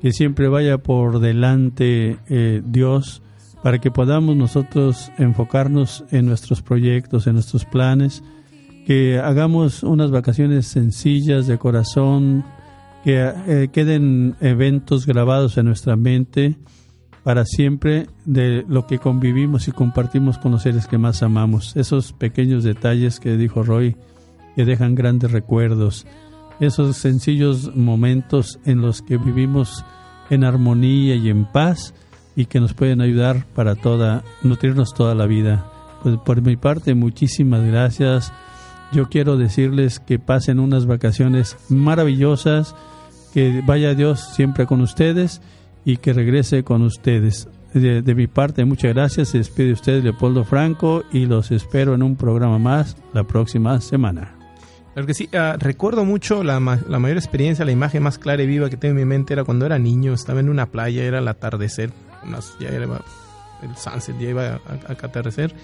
que 0.00 0.12
siempre 0.12 0.48
vaya 0.48 0.78
por 0.78 1.18
delante 1.18 2.18
eh, 2.28 2.62
Dios, 2.64 3.22
para 3.64 3.78
que 3.78 3.90
podamos 3.90 4.36
nosotros 4.36 5.10
enfocarnos 5.16 6.04
en 6.10 6.26
nuestros 6.26 6.60
proyectos, 6.60 7.26
en 7.26 7.32
nuestros 7.32 7.64
planes, 7.64 8.22
que 8.86 9.18
hagamos 9.18 9.82
unas 9.82 10.10
vacaciones 10.10 10.66
sencillas 10.66 11.46
de 11.46 11.56
corazón, 11.56 12.44
que 13.04 13.32
eh, 13.46 13.68
queden 13.72 14.36
eventos 14.42 15.06
grabados 15.06 15.56
en 15.56 15.64
nuestra 15.64 15.96
mente 15.96 16.56
para 17.22 17.46
siempre 17.46 18.06
de 18.26 18.66
lo 18.68 18.86
que 18.86 18.98
convivimos 18.98 19.66
y 19.66 19.72
compartimos 19.72 20.36
con 20.36 20.52
los 20.52 20.64
seres 20.64 20.86
que 20.86 20.98
más 20.98 21.22
amamos. 21.22 21.74
Esos 21.74 22.12
pequeños 22.12 22.64
detalles 22.64 23.18
que 23.18 23.38
dijo 23.38 23.62
Roy, 23.62 23.96
que 24.56 24.66
dejan 24.66 24.94
grandes 24.94 25.32
recuerdos. 25.32 26.06
Esos 26.60 26.98
sencillos 26.98 27.74
momentos 27.74 28.58
en 28.66 28.82
los 28.82 29.00
que 29.00 29.16
vivimos 29.16 29.86
en 30.28 30.44
armonía 30.44 31.14
y 31.14 31.30
en 31.30 31.46
paz 31.46 31.94
y 32.36 32.46
que 32.46 32.60
nos 32.60 32.74
pueden 32.74 33.00
ayudar 33.00 33.44
para 33.54 33.74
toda, 33.74 34.22
nutrirnos 34.42 34.94
toda 34.94 35.14
la 35.14 35.26
vida. 35.26 35.66
Pues 36.02 36.16
por 36.24 36.42
mi 36.42 36.56
parte, 36.56 36.94
muchísimas 36.94 37.64
gracias 37.64 38.32
yo 38.94 39.08
quiero 39.08 39.36
decirles 39.36 39.98
que 39.98 40.18
pasen 40.18 40.60
unas 40.60 40.86
vacaciones 40.86 41.56
maravillosas, 41.68 42.76
que 43.32 43.62
vaya 43.66 43.94
Dios 43.94 44.20
siempre 44.34 44.66
con 44.66 44.80
ustedes 44.80 45.40
y 45.84 45.96
que 45.96 46.12
regrese 46.12 46.62
con 46.62 46.82
ustedes. 46.82 47.48
De, 47.72 48.14
mi 48.14 48.28
parte, 48.28 48.64
muchas 48.64 48.94
gracias. 48.94 49.30
Se 49.30 49.38
despide 49.38 49.72
usted 49.72 50.02
Leopoldo 50.04 50.44
Franco 50.44 51.02
y 51.12 51.26
los 51.26 51.50
espero 51.50 51.94
en 51.94 52.04
un 52.04 52.14
programa 52.14 52.60
más 52.60 52.96
la 53.12 53.24
próxima 53.24 53.80
semana. 53.80 54.36
Claro 54.92 55.08
que 55.08 55.14
sí, 55.14 55.28
ah, 55.32 55.56
recuerdo 55.58 56.04
mucho 56.04 56.44
la, 56.44 56.60
la, 56.88 56.98
mayor 57.00 57.16
experiencia, 57.16 57.64
la 57.64 57.72
imagen 57.72 58.04
más 58.04 58.16
clara 58.16 58.44
y 58.44 58.46
viva 58.46 58.70
que 58.70 58.76
tengo 58.76 58.92
en 58.92 58.98
mi 58.98 59.04
mente 59.04 59.32
era 59.32 59.42
cuando 59.42 59.66
era 59.66 59.76
niño, 59.76 60.14
estaba 60.14 60.38
en 60.38 60.48
una 60.48 60.66
playa, 60.66 61.02
era 61.02 61.18
el 61.18 61.26
atardecer, 61.26 61.90
ya 62.60 62.68
era 62.68 62.84
el 63.62 63.76
sunset, 63.76 64.18
ya 64.18 64.28
iba 64.30 64.48
a, 64.48 64.60
a, 64.88 64.92
atardecer 64.92 65.54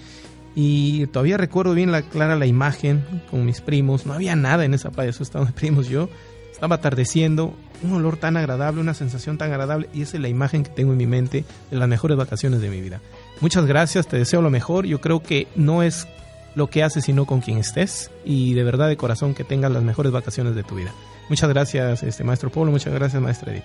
y 0.55 1.07
todavía 1.07 1.37
recuerdo 1.37 1.73
bien 1.73 1.91
la 1.91 2.01
clara 2.01 2.35
la 2.35 2.45
imagen 2.45 3.03
con 3.29 3.45
mis 3.45 3.61
primos. 3.61 4.05
No 4.05 4.13
había 4.13 4.35
nada 4.35 4.65
en 4.65 4.73
esa 4.73 4.91
playa, 4.91 5.09
eso 5.09 5.23
estaban 5.23 5.47
mis 5.47 5.55
primos 5.55 5.87
yo. 5.87 6.09
Estaba 6.51 6.75
atardeciendo, 6.75 7.55
un 7.81 7.93
olor 7.93 8.17
tan 8.17 8.37
agradable, 8.37 8.81
una 8.81 8.93
sensación 8.93 9.37
tan 9.37 9.51
agradable. 9.51 9.89
Y 9.93 10.01
esa 10.01 10.17
es 10.17 10.21
la 10.21 10.29
imagen 10.29 10.63
que 10.63 10.69
tengo 10.69 10.91
en 10.91 10.97
mi 10.97 11.07
mente 11.07 11.45
de 11.71 11.77
las 11.77 11.87
mejores 11.87 12.17
vacaciones 12.17 12.61
de 12.61 12.69
mi 12.69 12.81
vida. 12.81 12.99
Muchas 13.39 13.65
gracias, 13.65 14.07
te 14.07 14.17
deseo 14.17 14.41
lo 14.41 14.49
mejor. 14.49 14.85
Yo 14.85 14.99
creo 14.99 15.23
que 15.23 15.47
no 15.55 15.83
es 15.83 16.07
lo 16.53 16.67
que 16.69 16.83
haces, 16.83 17.05
sino 17.05 17.25
con 17.25 17.39
quien 17.39 17.57
estés. 17.57 18.11
Y 18.25 18.53
de 18.53 18.63
verdad, 18.63 18.89
de 18.89 18.97
corazón, 18.97 19.33
que 19.33 19.43
tengas 19.43 19.71
las 19.71 19.83
mejores 19.83 20.11
vacaciones 20.11 20.53
de 20.53 20.63
tu 20.63 20.75
vida. 20.75 20.91
Muchas 21.29 21.49
gracias, 21.49 22.03
este 22.03 22.23
maestro 22.23 22.51
Pablo. 22.51 22.71
Muchas 22.71 22.93
gracias, 22.93 23.21
maestra 23.21 23.53
Edith. 23.53 23.63